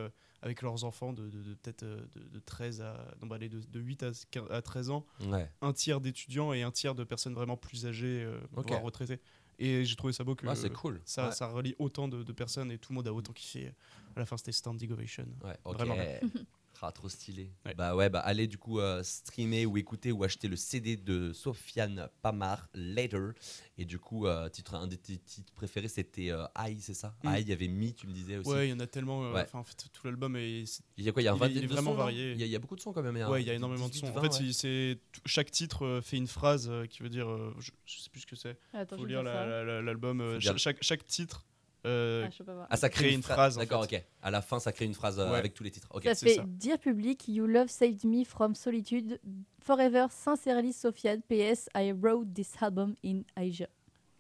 [0.43, 3.81] avec leurs enfants de, de- de peut-être de, de 13 à, non, bah, de, de
[3.81, 5.49] 8 à, 15 à 13 ans Ouais.
[5.63, 9.21] un tiers d'étudiants et un tiers de personnes vraiment plus âgées, euh, voire retraitées.
[9.59, 11.01] Et j'ai trouvé ça beau que Ah, c'est cool.
[11.05, 11.33] ça, Ouais.
[11.33, 13.73] ça relie autant de, de personnes et tout le monde a autant kiffé.
[14.17, 15.27] À la fin, c'était standing ovation.
[15.43, 15.75] Ouais, ok.
[15.77, 15.97] Vraiment.
[16.87, 17.51] Ah, trop stylé.
[17.65, 17.75] Ouais.
[17.75, 21.33] Bah ouais, bah allez du coup euh, streamer ou écouter ou acheter le CD de
[21.33, 23.31] Sofiane Pamar, Later.
[23.79, 27.17] Et du coup, euh, titre, un de tes titres préférés, c'était euh, Aïe, c'est ça?
[27.23, 27.29] Mm.
[27.29, 28.51] Aïe, il y avait Mi, tu me disais aussi.
[28.51, 29.25] Ouais, il y en a tellement.
[29.25, 29.41] euh, Ouais.
[29.43, 30.65] enfin, en fait, tout l'album est.
[30.99, 31.91] Il y a quoi Il y a un Il est- 20 il est de vraiment
[31.93, 32.33] sons, varié.
[32.33, 33.17] Il y, a, il y a beaucoup de sons quand même.
[33.17, 34.13] Ouais, il y a énormément de 18, sons.
[34.13, 34.53] 20, en fait, ouais.
[34.53, 37.29] c'est- chaque titre euh, fait une phrase euh, qui veut dire.
[37.31, 38.55] euh, je, je sais plus ce que c'est.
[38.55, 40.21] Faut je vais lire dire la- la- la- l'album.
[40.21, 41.45] euh, chaque, chaque titre.
[41.87, 42.67] Euh, Ah.
[42.71, 43.35] Ah, ça crée une, une phrase.
[43.37, 43.97] phrase, en D'accord, fait.
[43.99, 44.05] ok.
[44.23, 45.39] À la fin, ça crée une phrase euh, Ouais.
[45.39, 45.89] avec tous les titres.
[45.93, 46.05] Ok.
[46.05, 46.45] ça c'est fait ça.
[46.47, 49.21] Dear Public, you love saved me from solitude.
[49.63, 51.23] Forever, sincerely, Sofiane.
[51.23, 53.69] PS, I wrote this album in Asia.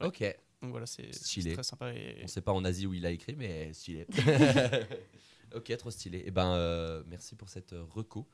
[0.00, 0.22] Ok.
[0.62, 1.92] donc voilà, c'est très sympa.
[1.94, 4.06] Et, On sait pas en Asie où il a écrit, mais stylé.
[5.54, 6.22] ok, trop stylé.
[6.26, 8.26] Et ben, euh, merci pour cette euh, reco.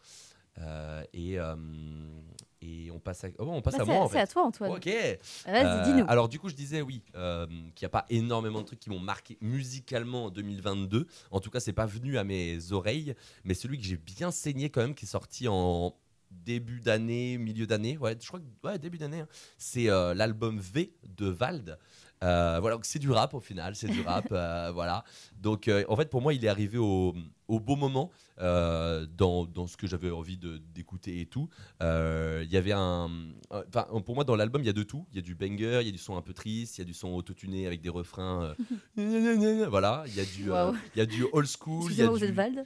[0.59, 1.55] Euh, et, euh,
[2.61, 4.73] et on passe à, oh, on passe Bah, à moi c'est à toi, Antoine.
[4.73, 4.87] Ok.
[4.87, 6.05] Vas-y, Euh, dis-nous.
[6.09, 8.91] Alors du coup, je disais oui, euh, qu'il n'y a pas énormément de trucs qui
[8.91, 11.07] m'ont marqué musicalement en 2022.
[11.31, 14.71] En tout cas, c'est pas venu à mes oreilles, mais celui que j'ai bien saigné
[14.71, 15.95] quand même, qui est sorti en
[16.31, 19.29] début d'année, milieu d'année, ouais, je crois que ouais, début d'année, hein,
[19.59, 21.79] c'est l'album V de Vald.
[22.21, 24.29] Voilà, donc c'est du rap au final, c'est du rap,
[24.75, 25.03] voilà.
[25.41, 27.15] Donc en fait pour moi il est arrivé au,
[27.51, 31.49] au bon moment euh, dans, dans ce que j'avais envie d'écouter et tout.
[31.83, 33.11] Euh, Il y avait un,
[33.51, 35.81] enfin pour moi dans l'album il y a de tout, il y a du banger,
[35.83, 37.81] il y a du son un peu triste, il y a du son autotuné avec
[37.83, 38.55] des refrains,
[38.99, 40.51] euh, voilà, il y a du,
[40.95, 42.65] il y a du old school, il y a Excusez-moi, vous du, êtes Vald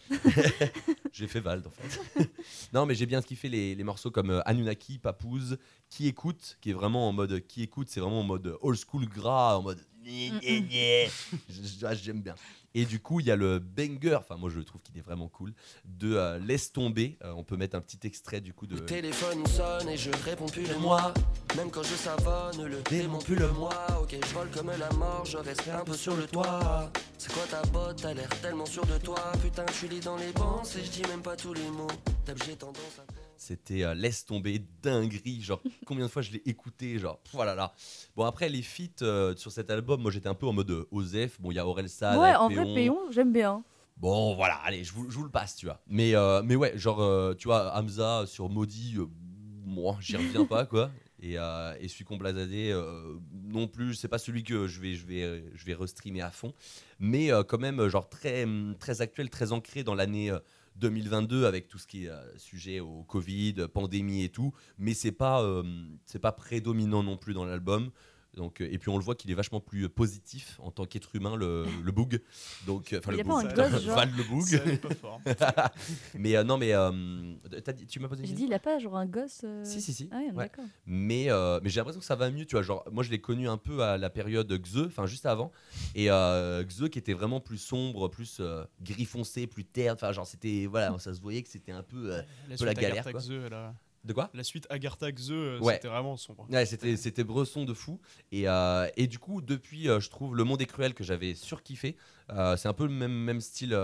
[1.13, 2.31] j'ai fait Vald en fait.
[2.73, 5.57] non, mais j'ai bien kiffé les, les morceaux comme Anunnaki, Papouze,
[5.89, 9.07] Qui écoute, qui est vraiment en mode Qui écoute, c'est vraiment en mode old school
[9.07, 9.81] gras, en mode
[11.49, 12.35] Je- je- ah, J'aime bien.
[12.77, 15.29] Et du coup, il y a le banger, enfin moi je trouve qu'il est vraiment
[15.29, 15.53] cool,
[15.85, 17.17] de euh, Laisse tomber.
[17.23, 18.75] Euh, on peut mettre un petit extrait du coup de.
[18.75, 21.15] Le téléphone sonne et je réponds plus le moi
[21.57, 25.25] Même quand je savonne le démon plus le moi Ok je vole comme la mort
[25.25, 26.91] je reste un peu sur le toit.
[27.17, 28.03] C'est quoi ta botte?
[28.03, 29.21] T'as l'air tellement sûr de toi.
[29.41, 31.87] Putain tu lis dans les bancs et je dis même pas tous les mots.
[32.45, 33.05] J'ai tendance à
[33.45, 35.43] C'était euh, Laisse tomber, dinguerie.
[35.43, 37.75] Genre, combien de fois je l'ai écouté, genre, voilà là.
[38.17, 40.89] Bon, après, les feats euh, sur cet album, moi j'étais un peu en mode euh,
[40.91, 41.39] Osef.
[41.41, 42.19] Bon, il y a Aurel San.
[42.19, 42.99] Ouais, en vrai, Péon.
[43.11, 43.63] J'aime bien.
[43.99, 45.79] Bon, voilà, allez, je vous, je vous le passe, tu vois.
[45.87, 48.97] Mais, euh, mais ouais, genre, tu vois, Hamza sur Maudit,
[49.65, 50.91] moi, j'y reviens pas, quoi.
[51.21, 55.07] Et, et celui qu'on blasadé, euh, non plus, c'est pas celui que je vais, je
[55.07, 56.55] vais, je vais restreamer à fond.
[56.99, 58.47] Mais quand même, genre, très,
[58.81, 60.33] très actuel, très ancré dans l'année.
[60.77, 64.95] Euh, 2022 avec tout ce qui est euh, sujet au Covid, pandémie et tout, mais
[64.95, 65.63] c'est pas euh,
[66.05, 67.91] c'est pas prédominant non plus dans l'album.
[68.37, 70.85] Donc euh, et puis on le voit qu'il est vachement plus euh, positif en tant
[70.87, 72.21] qu'être humain le, le boug.
[72.67, 73.47] Donc euh, enfin Il le y a pas boug.
[73.47, 74.45] un gosse, genre Val le boug.
[76.15, 76.91] Mais euh, non mais euh,
[77.77, 79.41] dit- tu m'as posé une J'ai question dit, il a pas genre un gosse.
[79.45, 80.09] euh, Si si si.
[80.13, 80.51] Ah, Ouais.
[80.87, 82.63] Mais, euh, mais j'ai l'impression que ça va mieux, tu vois.
[82.63, 85.53] Genre, moi, je l'ai connu un peu à la période Xe, enfin juste avant.
[85.95, 89.95] Et euh, Xe qui était vraiment plus sombre, plus euh, gris foncé, plus terne.
[89.95, 90.67] Enfin, genre, c'était.
[90.67, 92.13] Voilà, ça se voyait que c'était un peu.
[92.15, 93.21] euh, La peu la suite galère, quoi.
[93.21, 93.75] Xe, a-
[94.05, 95.75] De quoi La suite Agartha Xe, euh, Ouais.
[95.75, 96.47] c'était vraiment sombre.
[96.51, 98.01] Ouais, c'était, c'était bresson de fou.
[98.33, 101.35] Et, euh, et du coup, depuis, euh, je trouve Le Monde est cruel que j'avais
[101.35, 101.97] surkiffé.
[102.31, 103.77] Euh, c'est un peu le même, même style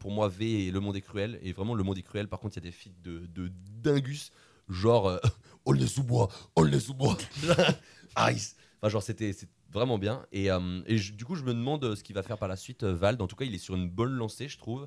[0.00, 1.38] pour moi, V et Le Monde est cruel.
[1.42, 3.52] Et vraiment, Le Monde est cruel, par contre, il y a des feats de, de
[3.82, 4.30] dingus.
[4.68, 5.20] Genre,
[5.64, 7.16] on les sous-bois, on les sous-bois.
[8.32, 8.56] Ice.
[8.80, 10.24] Enfin, genre, c'était, c'est vraiment bien.
[10.32, 12.56] Et, euh, et je- du coup, je me demande ce qu'il va faire par la
[12.56, 13.20] suite, Vald.
[13.20, 14.86] En tout cas, il est sur une bonne lancée, je trouve.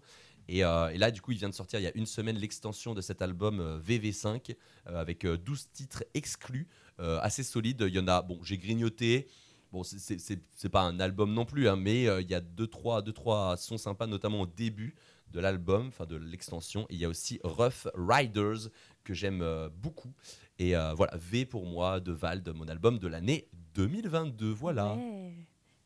[0.54, 2.36] Et, euh, et là, du coup, il vient de sortir il y a une semaine
[2.38, 4.54] l'extension de cet album euh, VV5
[4.88, 6.68] euh, avec euh, 12 titres exclus,
[7.00, 7.84] assez solides.
[7.88, 9.28] Il y en a, bon, j'ai grignoté.
[9.72, 13.56] Bon, c'est- pas un album non plus, hein, mais il y a 2-3 deux, trois
[13.58, 14.94] sons sympas, notamment au début
[15.32, 16.86] de l'album, enfin de l'extension.
[16.92, 18.70] Il y a aussi Rough Riders
[19.04, 19.44] que j'aime
[19.82, 20.14] beaucoup.
[20.60, 24.52] Et voilà, V pour moi de Vald, mon album de l'année 2022.
[24.52, 24.96] Voilà.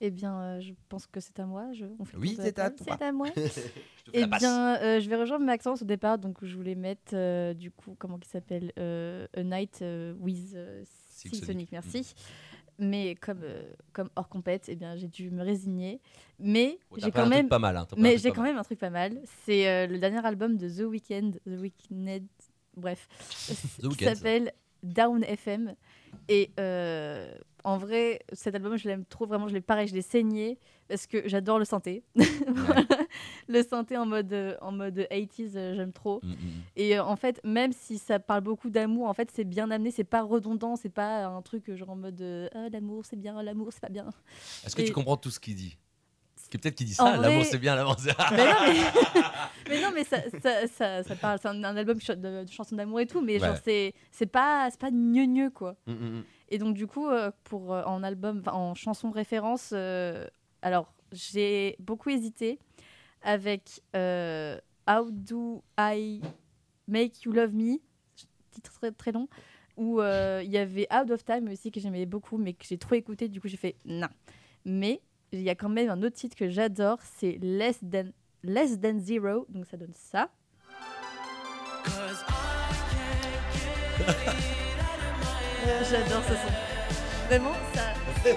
[0.01, 1.71] Eh bien, euh, je pense que c'est à moi.
[1.73, 1.85] Je...
[1.99, 2.75] On fait le Oui, c'est à table.
[2.75, 2.95] toi.
[2.99, 3.27] C'est à moi.
[3.35, 7.53] Je Eh bien, euh, je vais rejoindre Maxence au départ, donc je voulais mettre euh,
[7.55, 9.83] du coup, comment il s'appelle A Night
[10.19, 10.55] with
[11.09, 11.45] Sonic.
[11.45, 12.13] Sonic, merci.
[12.77, 13.41] Mais comme,
[13.93, 16.01] comme hors compète, eh bien, j'ai dû me résigner.
[16.39, 17.77] Mais j'ai quand même, pas mal.
[17.77, 18.51] hein, mais truc j'ai pas quand mal.
[18.51, 19.17] même un truc pas mal.
[19.45, 22.19] C'est le dernier album de The Weeknd, The Weeknd,
[22.77, 23.07] bref,
[23.81, 24.51] The qui s'appelle
[24.83, 25.73] Down FM.
[26.29, 26.51] Et
[27.65, 29.25] en vrai, cet album, je l'aime trop.
[29.25, 32.03] Vraiment, je l'ai pareil, je l'ai saigné parce que j'adore le synthé.
[32.15, 32.83] Voilà.
[33.47, 36.19] le synthé en mode, en mode 80s, euh, j'aime trop.
[36.23, 36.61] Mm, mm, mm.
[36.75, 39.89] Et euh, en fait, même si ça parle beaucoup d'amour, en fait, c'est bien amené,
[39.91, 43.15] c'est pas redondant, c'est pas un truc euh, genre en mode euh, Ah, l'amour c'est
[43.19, 44.07] bien, l'amour c'est pas bien.
[44.65, 45.77] Est-ce que tu comprends tout ce qu'il dit?
[46.35, 48.13] Parce que peut-être qu'il dit ça, l'amour vrai- c'est bien, l'amour c'est.
[48.31, 48.81] mais non, mais,
[49.69, 52.75] mais non, mais ça, ça, ça, ça parle, c'est un, un album de, de chansons
[52.75, 53.61] d'amour et tout, mais genre Ouais.
[53.65, 55.75] c'est c'est pas c'est pas gneu gneu quoi.
[55.87, 56.19] Mm.
[56.49, 60.27] Et donc du coup, euh, pour euh, en album, en chanson référence, euh,
[60.61, 62.59] alors j'ai beaucoup hésité
[63.21, 66.21] avec How Do I
[66.87, 67.77] Make You Love Me,
[68.51, 69.27] titre très, très long,
[69.77, 72.95] où il y avait Out of Time aussi que j'aimais beaucoup, mais que j'ai trop
[72.95, 74.09] écouté, du coup j'ai fait non.
[74.63, 78.11] Mais il y a quand même un autre titre que j'adore, c'est Less Than
[78.43, 80.29] Less Than Zero, donc ça donne ça.
[85.89, 86.51] J'adore ce son.
[87.27, 87.93] Vraiment, ça.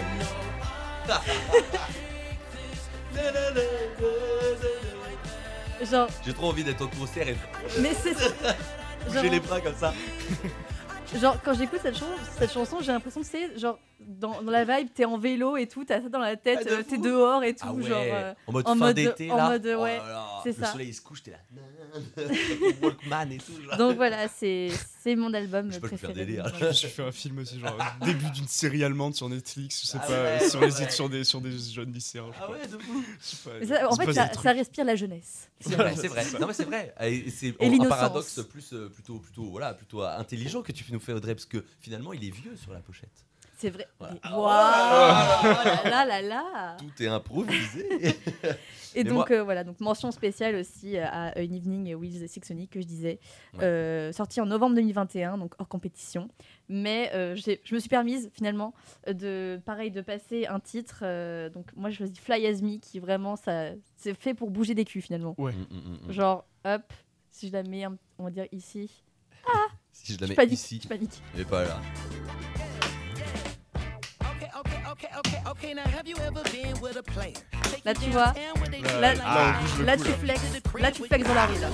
[5.90, 7.36] Genre, J'ai trop envie d'être au concert et
[7.80, 8.12] mais c'est.
[8.12, 9.94] bouger Genre, les bras comme ça.
[11.14, 14.64] genre, quand j'écoute cette, chanson, cette chanson, j'ai l'impression que c'est genre dans, dans la
[14.64, 16.98] vibe, t'es en vélo et tout, t'as ça dans la tête, Ah, de euh, t'es
[16.98, 18.02] dehors et tout, Ah ouais, genre.
[18.04, 20.72] euh, en mode en fin mode- d'été en mode, Oh ouais, là, c'est le ça.
[20.72, 21.38] soleil il se couche, t'es là.
[22.82, 23.52] Walkman et tout.
[23.62, 23.76] genre.
[23.76, 24.68] Donc voilà, c'est
[25.02, 26.26] c'est mon album Je peux le faire préféré.
[26.26, 26.52] délire.
[26.58, 29.86] Je me suis fait un film aussi, genre début d'une série allemande sur Netflix, je
[29.88, 30.90] sais Ah pas, ouais, sur, ouais, les, ouais.
[30.90, 32.26] sur, des, sur des jeunes lycéens.
[32.32, 33.04] Je Ah ouais, de fou.
[33.90, 35.50] En fait, ça, respire la jeunesse.
[35.60, 36.24] C'est vrai, c'est vrai.
[36.40, 36.94] Non mais c'est vrai.
[37.02, 37.88] Et c'est un l'innocence.
[37.88, 41.46] paradoxe plus euh, plutôt plutôt voilà plutôt euh, intelligent que tu nous fais Audrey parce
[41.46, 43.24] que finalement il est vieux sur la pochette.
[43.60, 43.86] C'est vrai.
[43.98, 44.14] Voilà.
[44.24, 47.88] Mais- Waouh Oh là là là là Tout est improvisé.
[48.94, 52.40] Et Mais donc moi- euh, voilà, donc mention spéciale aussi à An Evening with Six
[52.42, 53.18] Sonic que je disais,
[53.54, 53.64] Ouais.
[53.64, 56.28] euh, sorti en novembre 2021, donc hors compétition.
[56.70, 58.72] Mais euh, j'ai- je me suis permise finalement
[59.06, 61.00] euh, de pareil de passer un titre.
[61.02, 64.74] euh, donc moi je choisis Fly As Me qui vraiment ça c'est fait pour bouger
[64.74, 65.34] des culs finalement.
[65.36, 65.52] Ouais.
[65.52, 66.12] Mm, mm, mm.
[66.12, 66.82] Genre hop,
[67.30, 67.84] si je la mets
[68.18, 68.90] on va dire ici,
[69.92, 71.22] Si je la je mets panique, ici, je panique.
[71.36, 71.78] mais pas là.
[77.84, 78.32] Là tu vois,
[79.00, 79.60] Là, Là- là, Ah.
[79.96, 80.42] tu flexes,
[80.78, 81.68] là tu flexes dans la rue là.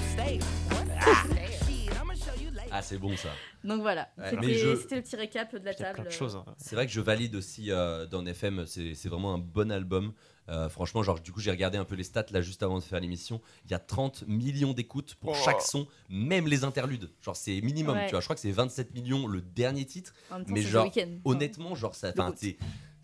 [2.77, 3.29] Ah c'est bon ça.
[3.63, 6.11] Donc voilà, Ouais, c'était je- le petit récap de la table.
[6.11, 6.35] choses.
[6.37, 6.45] hein.
[6.59, 10.13] C'est vrai que je valide aussi euh, dans FM, c'est vraiment un bon album.
[10.51, 12.83] Euh, franchement, genre, du coup, j'ai regardé un peu les stats là juste avant de
[12.85, 13.41] faire l'émission.
[13.65, 15.43] Il y a 30 millions d'écoutes pour Oh.
[15.43, 17.11] chaque son, même les interludes.
[17.23, 18.05] Genre, c'est minimum, Ouais.
[18.07, 18.21] tu vois.
[18.21, 20.13] Je crois que c'est 27 millions le dernier titre.
[20.31, 20.91] En même temps, mais genre.
[21.25, 22.13] Honnêtement, genre, ça.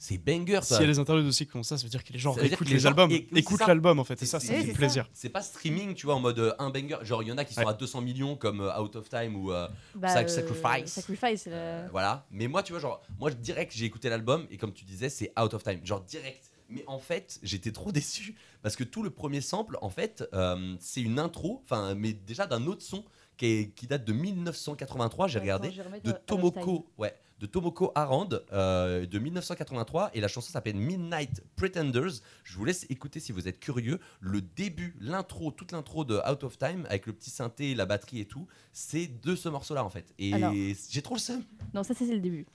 [0.02, 0.60] C'est banger.
[0.62, 0.80] S'il quoi.
[0.80, 2.42] y a les interludes aussi qui font ça, ça veut dire que les gens Ça
[2.42, 3.66] écoutent les les gens albums, écoutent ça.
[3.66, 4.78] l'album en fait, et C'est- ça, c'est- ça fait ça.
[4.78, 5.08] plaisir.
[5.12, 6.96] C'est pas streaming, tu vois, en mode euh, un banger.
[7.02, 7.68] Genre, il y en a qui sont Ouais.
[7.68, 9.52] à 200 millions comme euh, Out of Time ou.
[9.52, 10.90] euh, Bah, euh, Sacrifice.
[10.90, 11.50] Sacrifice, euh,
[11.84, 12.26] Euh, voilà.
[12.30, 15.32] Mais moi, tu vois, genre, moi, direct, j'ai écouté l'album et comme tu disais, c'est
[15.38, 15.80] out of time.
[15.84, 16.46] Genre, direct.
[16.72, 20.76] Mais en fait, j'étais trop déçu parce que tout le premier sample, en fait, euh,
[20.80, 23.04] c'est une intro, enfin, mais déjà d'un autre son
[23.36, 25.70] qui, est- qui date de 1983, j'ai regardé,
[26.04, 26.12] de.
[26.12, 32.20] Tomoko, ouais, de Tomoko Arand, euh, de 1983, et la chanson s'appelle Midnight Pretenders.
[32.44, 33.98] Je vous laisse écouter si vous êtes curieux.
[34.20, 38.20] Le début, l'intro, toute l'intro de Out of Time, avec le petit synthé, la batterie
[38.20, 40.12] et tout, c'est de ce morceau-là, en fait.
[40.18, 40.52] Et Alors.
[40.52, 41.42] j'ai trop le seum.
[41.72, 42.46] Non, ça, c'est le début.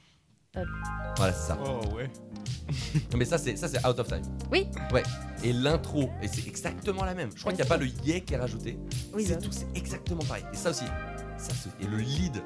[1.17, 1.59] Voilà, c'est ça.
[1.65, 2.09] Oh ouais.
[3.17, 4.21] Mais ça, c'est ça, c'est out of time.
[4.51, 4.67] Oui.
[4.93, 5.03] Ouais.
[5.43, 7.29] Et l'intro, et c'est exactement la même.
[7.35, 8.77] Je crois qu'il n'y a pas le yeah qui est rajouté.
[9.13, 9.41] Oui, c'est bah.
[9.41, 10.45] tout, c'est exactement pareil.
[10.53, 10.85] Et ça aussi.
[11.37, 12.41] Ça, et le lead.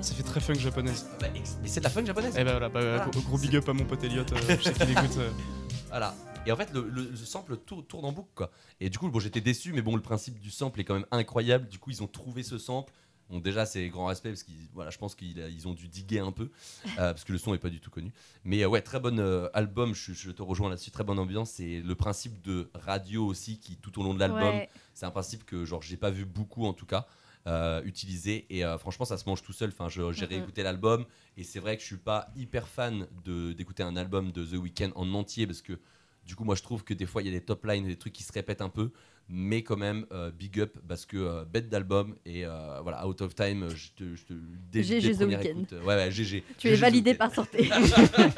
[0.00, 1.06] Ça fait très funk japonaise.
[1.20, 2.36] Bah, ex- mais c'est de la funk japonaise.
[2.36, 3.06] Et bah voilà, bah, Voilà.
[3.26, 5.16] gros, big up à mon pote Elliot, euh, je sais qu'il écoute.
[5.18, 5.30] euh.
[5.88, 6.14] Voilà.
[6.46, 8.50] Et en fait, le, le- le sample tour- tourne en boucle, quoi.
[8.80, 11.06] Et du coup, bon, j'étais déçu, mais bon, le principe du sample est quand même
[11.10, 11.68] incroyable.
[11.68, 12.92] Du coup, ils ont trouvé ce sample
[13.30, 16.18] Donc déjà c'est grand respect parce qu'ils voilà je pense qu'ils ils ont dû diguer
[16.18, 16.50] un peu
[16.98, 18.12] euh, parce que le son est pas du tout connu.
[18.44, 21.50] Mais euh, ouais très bon euh, album, je, je te rejoins là-dessus, très bonne ambiance.
[21.50, 24.68] C'est le principe de radio aussi qui tout au long de l'album, Ouais.
[24.92, 27.06] c'est un principe que genre j'ai pas vu beaucoup en tout cas.
[27.46, 29.70] Euh, utilisé et euh, franchement ça se mange tout seul.
[29.70, 31.04] Enfin je- j'ai réécouté l'album.
[31.36, 34.54] Et c'est vrai que je suis pas hyper fan de d'écouter un album de The
[34.54, 35.78] Weeknd en entier parce que
[36.24, 37.96] du coup moi je trouve que des fois il y a des top lines des
[37.98, 38.92] trucs qui se répètent un peu
[39.34, 43.22] mais quand même euh, big up parce que euh, bête d'album et euh, voilà out
[43.22, 44.34] of time je te, je te
[44.70, 47.70] dès, GG dès écoute, euh, ouais ouais GG Tu es GG validé par sortie.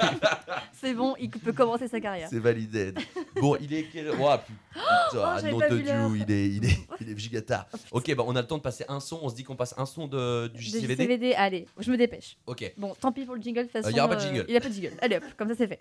[0.72, 2.28] c'est bon, il peut commencer sa carrière.
[2.30, 2.94] c'est validé
[3.40, 4.60] bon il est quel Ouah, putain,
[5.14, 5.78] Oh, nom de.
[5.78, 7.40] Dieu il est il est il est giga
[7.90, 9.74] ok bah on a le temps de passer un son on se dit qu'on passe
[9.78, 12.36] un son de, du JCVD JCVD, allez, je me dépêche.
[12.46, 13.88] ok Bon, tant pis pour le jingle, de toute façon.
[13.88, 14.44] Euh, y aura pas de jingle.
[14.48, 14.92] il n'y a pas de jingle.
[15.00, 15.78] Allez hop, comme ça c'est fait.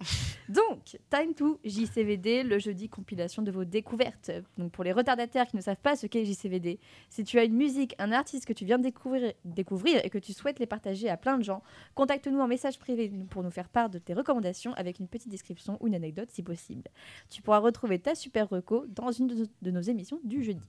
[0.50, 4.32] Donc, Time to JCVD, le jeudi compilation de vos découvertes.
[4.58, 6.80] Donc, pour les retardataires qui ne savent pas ce qu'est JCVD,
[7.10, 10.18] si tu as une musique, un artiste que tu viens de découvrir, découvrir et que
[10.18, 11.62] tu souhaites les partager à plein de gens,
[11.96, 15.78] contacte-nous en message privé pour nous faire part de tes recommandations avec une petite description
[15.80, 16.84] ou une anecdote si possible.
[17.30, 20.64] Tu pourras retrouver ta super reco dans une de nos, de nos émissions du jeudi.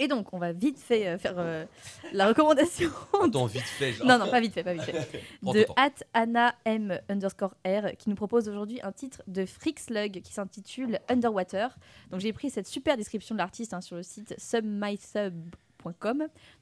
[0.00, 1.66] Et donc, on va vite fait euh, faire euh,
[2.14, 2.88] la recommandation
[3.22, 4.06] attends vite fait genre.
[4.06, 5.22] non, non, pas vite fait, pas vite fait.
[5.42, 10.22] De at Anna M underscore R qui nous propose aujourd'hui un titre de Freak Slug
[10.22, 11.76] qui s'intitule Underwater.
[12.10, 15.69] Donc j'ai pris cette super description de l'artiste hein, sur le site submysub.com.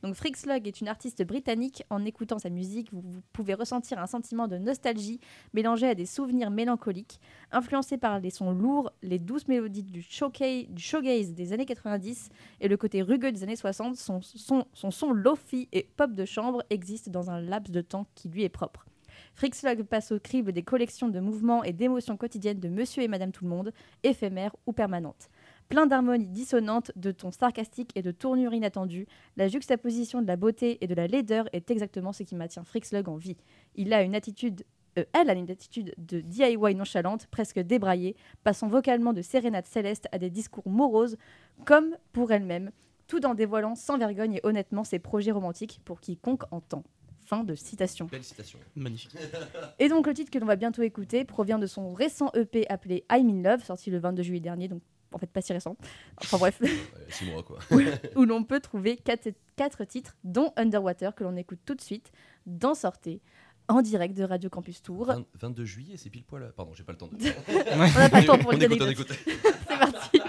[0.03, 1.85] Donc Freak Slug est une artiste britannique.
[1.91, 3.03] En écoutant sa musique, vous,
[3.33, 5.21] pouvez ressentir un sentiment de nostalgie
[5.55, 7.21] mélangé à des souvenirs mélancoliques.
[7.53, 12.29] Influencé par les sons lourds, les douces mélodies du, showcase, du showgaze des années 90
[12.61, 17.09] et le côté rugueux des années 60, son son, lofi et pop de chambre existe
[17.09, 18.87] dans un laps de temps qui lui est propre.
[19.35, 23.33] Frixlog passe au crible des collections de mouvements et d'émotions quotidiennes de Monsieur et Madame
[23.33, 25.29] Tout-le-Monde, éphémères ou permanentes.
[25.69, 29.07] Plein d'harmonies dissonantes, de tons sarcastiques et de tournures inattendues,
[29.37, 33.07] la juxtaposition de la beauté et de la laideur est exactement ce qui maintient Frixlog
[33.07, 33.37] en vie.
[33.75, 34.65] Il a une attitude
[34.99, 40.09] euh, elle a une attitude de DIY nonchalante, presque débraillée, passant vocalement de sérénade céleste
[40.11, 41.19] à des discours moroses,
[41.67, 42.71] comme pour elle-même,
[43.07, 46.83] tout en dévoilant sans vergogne et honnêtement ses projets romantiques pour quiconque entend.
[47.21, 48.07] Fin de citation.
[48.07, 49.15] belle citation Magnifique.
[49.79, 53.05] Et donc le titre que l'on va bientôt écouter provient de son récent EP appelé
[53.13, 54.81] I'm in Love, sorti le 22 juillet dernier, donc
[55.13, 55.77] en fait pas si récent.
[56.23, 56.61] Enfin bref,
[57.09, 57.59] six mois quoi.
[58.17, 62.13] Où l'on peut trouver quatre, quatre titres, dont Underwater, que l'on écoute tout de suite
[62.47, 63.21] dans Sortez,
[63.69, 65.07] en direct de Radio Campus Tour.
[65.07, 67.17] 20 22 juillet c'est pile poil pardon j'ai pas le temps de
[67.73, 70.21] On n'a pas le temps pour les écoute C'est parti.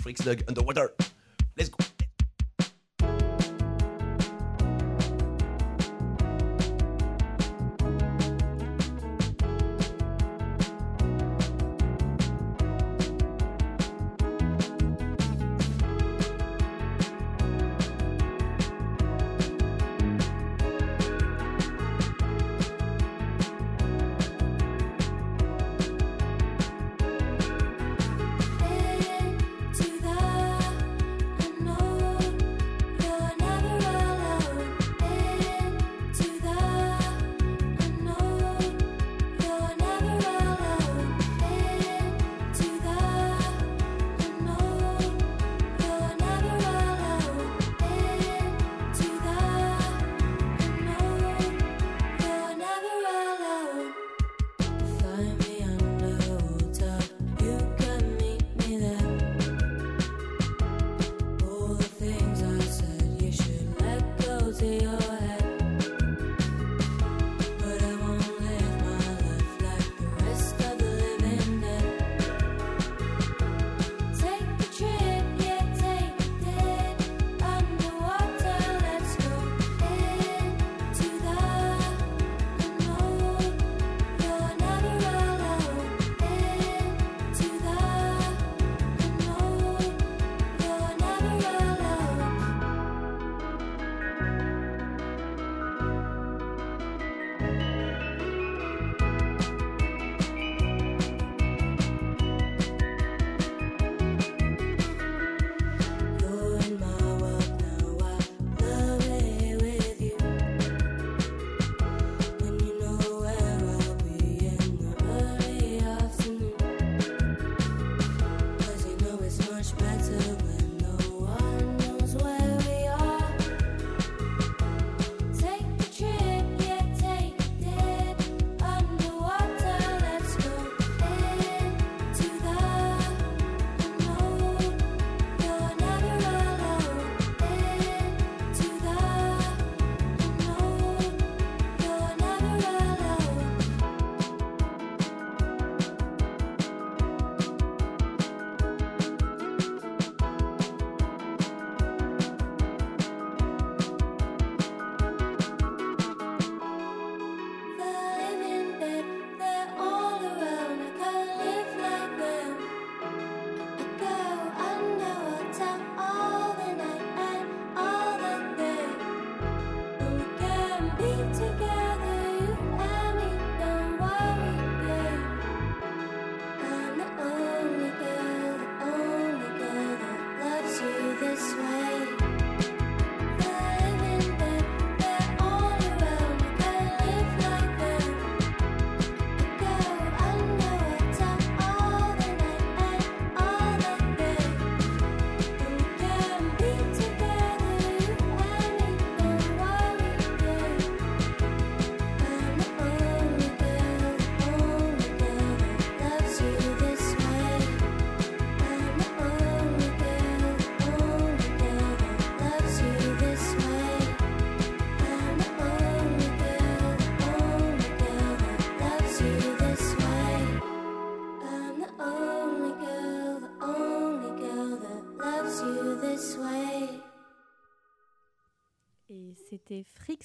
[0.00, 0.88] Freak Slug Underwater.
[1.56, 1.78] Let's go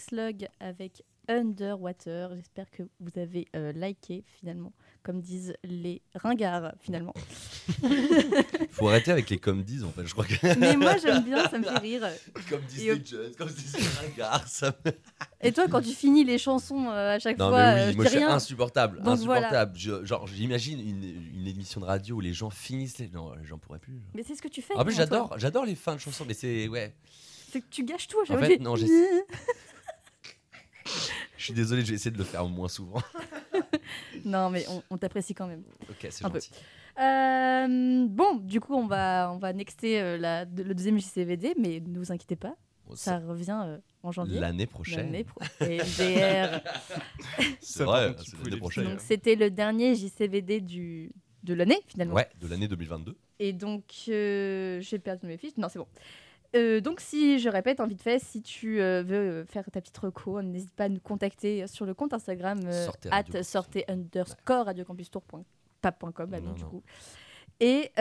[0.10, 2.36] Frixlug avec Underwater.
[2.36, 7.14] J'espère que vous avez euh, liké finalement, comme disent les ringards finalement.
[8.72, 10.06] Faut arrêter avec les comme disent en fait.
[10.08, 12.08] Je crois que Mais moi j'aime bien, ça me fait rire.
[12.50, 14.92] comme disent les jeunes, comme disent les ça me-
[15.42, 17.92] Et toi, quand tu finis les chansons euh, à chaque Non fois, mais euh, oui,
[17.92, 18.36] je moi dis je suis rien.
[18.36, 19.48] insupportable, Donc voilà.
[19.48, 19.78] insupportable.
[19.78, 21.04] Je- genre j'imagine une,
[21.40, 23.10] une émission de radio où les gens finissent les.
[23.10, 24.02] Non, j'en pourrais plus.
[24.16, 24.74] Mais c'est ce que tu fais.
[24.76, 26.96] En plus j'adore, j'adore les fins de chansons, mais c'est ouais.
[27.52, 28.48] C'est que tu gâches tout à chaque En fois.
[28.48, 29.26] fait, non, j'essaie-
[31.38, 33.02] Je suis désolé, j'ai essayé de le faire moins souvent.
[34.26, 35.64] non, mais on, on t'apprécie quand même.
[35.90, 36.52] ok, c'est gentil.
[37.00, 41.54] Euh, bon, du coup, on va, on va nexter euh, la- de- le deuxième JCVD,
[41.58, 42.56] mais ne vous inquiétez pas,
[42.88, 44.40] Bon, ça revient euh, en c'est janvier.
[44.40, 45.06] L'année prochaine.
[45.12, 45.40] L'année pro-.
[45.60, 45.80] C'est
[47.62, 48.84] Ça, par vrai, contre, il c'est faut l'année prochaine.
[48.86, 51.12] Donc, c'était le dernier JCVD du,
[51.44, 52.16] de l'année, finalement.
[52.16, 53.16] Ouais, de l'année 2022.
[53.40, 55.56] Et donc, euh, j'ai perdu mes fiches.
[55.58, 55.88] Non, c'est bon.
[56.56, 59.98] Euh, donc, si je répète, en vite fait, si tu euh, veux faire ta petite
[59.98, 64.66] reco, n'hésite pas à nous contacter sur le compte Instagram euh, Sortez at sortez underscore
[64.66, 65.44] radiocampustour point-
[65.82, 66.82] pas point .com, bah du coup.
[67.60, 67.92] Et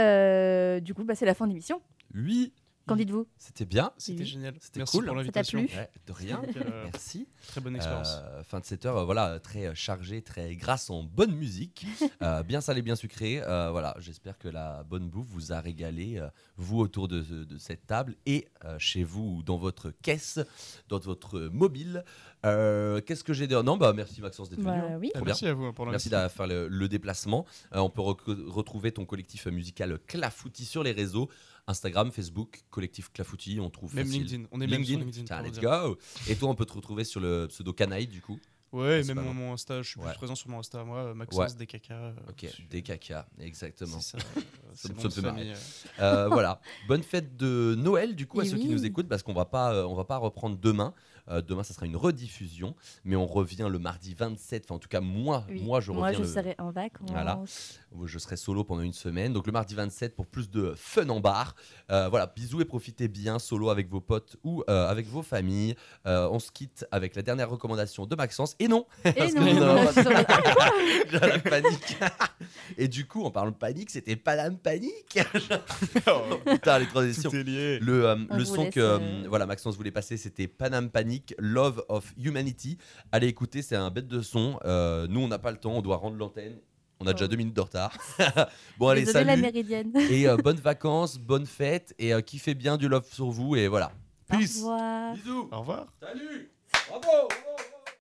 [0.80, 1.82] du coup, bah, c'est la fin de l'émission.
[2.14, 2.52] Oui,
[2.88, 3.28] Qu'en dites-vous?
[3.36, 3.92] C'était bien.
[3.98, 4.26] C'était Oui.
[4.26, 4.54] génial.
[4.60, 5.04] C'était Merci cool.
[5.06, 5.64] pour Ça t'a l'invitation.
[5.66, 5.76] plu?
[5.76, 6.42] Ouais, de rien.
[6.56, 7.28] Euh, Merci.
[7.48, 8.16] Très bonne expérience.
[8.18, 11.86] Euh, fin de cette heure, euh, voilà, très euh, chargée, très grasse en bonne musique,
[12.22, 13.40] euh, bien salée, bien sucrée.
[13.42, 17.58] Euh, voilà, j'espère que la bonne bouffe vous a régalé, euh, vous autour de, de
[17.58, 20.40] cette table et euh, chez vous ou dans votre caisse,
[20.88, 22.04] dans votre mobile.
[22.46, 24.70] Euh, Qu'est-ce que j'ai dit Non, bah merci Maxence d'être venu.
[24.80, 24.98] Bah, hein.
[25.00, 25.10] oui.
[25.12, 25.32] Trop bien.
[25.32, 27.44] Merci à vous pour Merci d'avoir fait le, le déplacement.
[27.74, 31.28] Euh, on peut retrouver ton collectif musical Clafoutis sur les réseaux
[31.66, 33.58] Instagram, Facebook, collectif Clafoutis.
[33.60, 34.22] On trouve Même facile.
[34.22, 34.44] LinkedIn.
[34.52, 35.24] On est même sur LinkedIn.
[35.24, 35.98] Tiens, let's go.
[36.28, 38.38] Et toi, on peut te retrouver sur le pseudo Canaille du coup.
[38.70, 40.10] Ouais, c'est même mon, mon Insta, je suis Ouais.
[40.10, 41.90] plus présent sur mon Insta, moi, euh, Maxence DKK.
[41.90, 43.98] euh, Ok, des caca, exactement.
[43.98, 44.26] C'est ça.
[44.36, 44.40] euh,
[44.94, 45.52] me- ça me fait marrer.
[45.52, 45.54] euh.
[46.00, 49.22] Euh, voilà, bonne fête de Noël du coup à Et ceux qui nous écoutent parce
[49.22, 50.92] qu'on va pas, euh, on va pas reprendre demain.
[51.30, 52.74] Euh, demain, ça sera une rediffusion,
[53.04, 54.64] mais on revient le mardi 27.
[54.64, 55.60] Enfin, en tout cas, moi, Oui.
[55.62, 56.12] moi, je reviens.
[56.18, 57.08] je le- serai en vacances.
[57.10, 57.40] Voilà.
[58.04, 59.32] Je serai solo pendant une semaine.
[59.32, 61.54] Donc le mardi 27 pour plus de fun en bar.
[61.90, 65.74] Euh, voilà, bisous et profitez bien solo avec vos potes ou euh, avec vos familles.
[66.06, 68.54] Euh, on se quitte avec la dernière recommandation de Maxence.
[68.58, 70.02] Et non, Et Parce que non, non, je
[71.10, 71.96] j'ai la panique.
[72.78, 75.18] et du coup, en parlant de panique, c'était Paname Panique.
[76.46, 77.30] Putain, les transitions.
[77.30, 77.78] Tout est lié.
[77.80, 80.90] Le, euh, le son que voilà Maxence voulait passer, c'était Panam
[81.38, 82.78] Love of Humanity.
[83.12, 84.58] Allez écouter, c'est un bête de son.
[84.64, 86.58] Euh, nous, on n'a pas le temps, on doit rendre l'antenne.
[87.00, 87.28] On a déjà Oh.
[87.28, 87.92] deux minutes de retard.
[88.78, 89.40] bon, allez, la salut.
[89.40, 89.92] méridienne.
[90.10, 91.94] Et euh, bonnes vacances, bonnes fêtes.
[91.98, 93.54] Et euh, kiffez bien du love sur vous.
[93.54, 93.92] Et voilà.
[94.32, 94.56] Au Peace.
[94.56, 95.14] revoir.
[95.14, 95.48] Bisous.
[95.52, 95.86] Au revoir.
[96.00, 96.50] Salut.
[96.88, 97.00] Bravo.
[97.02, 97.77] bravo, bravo.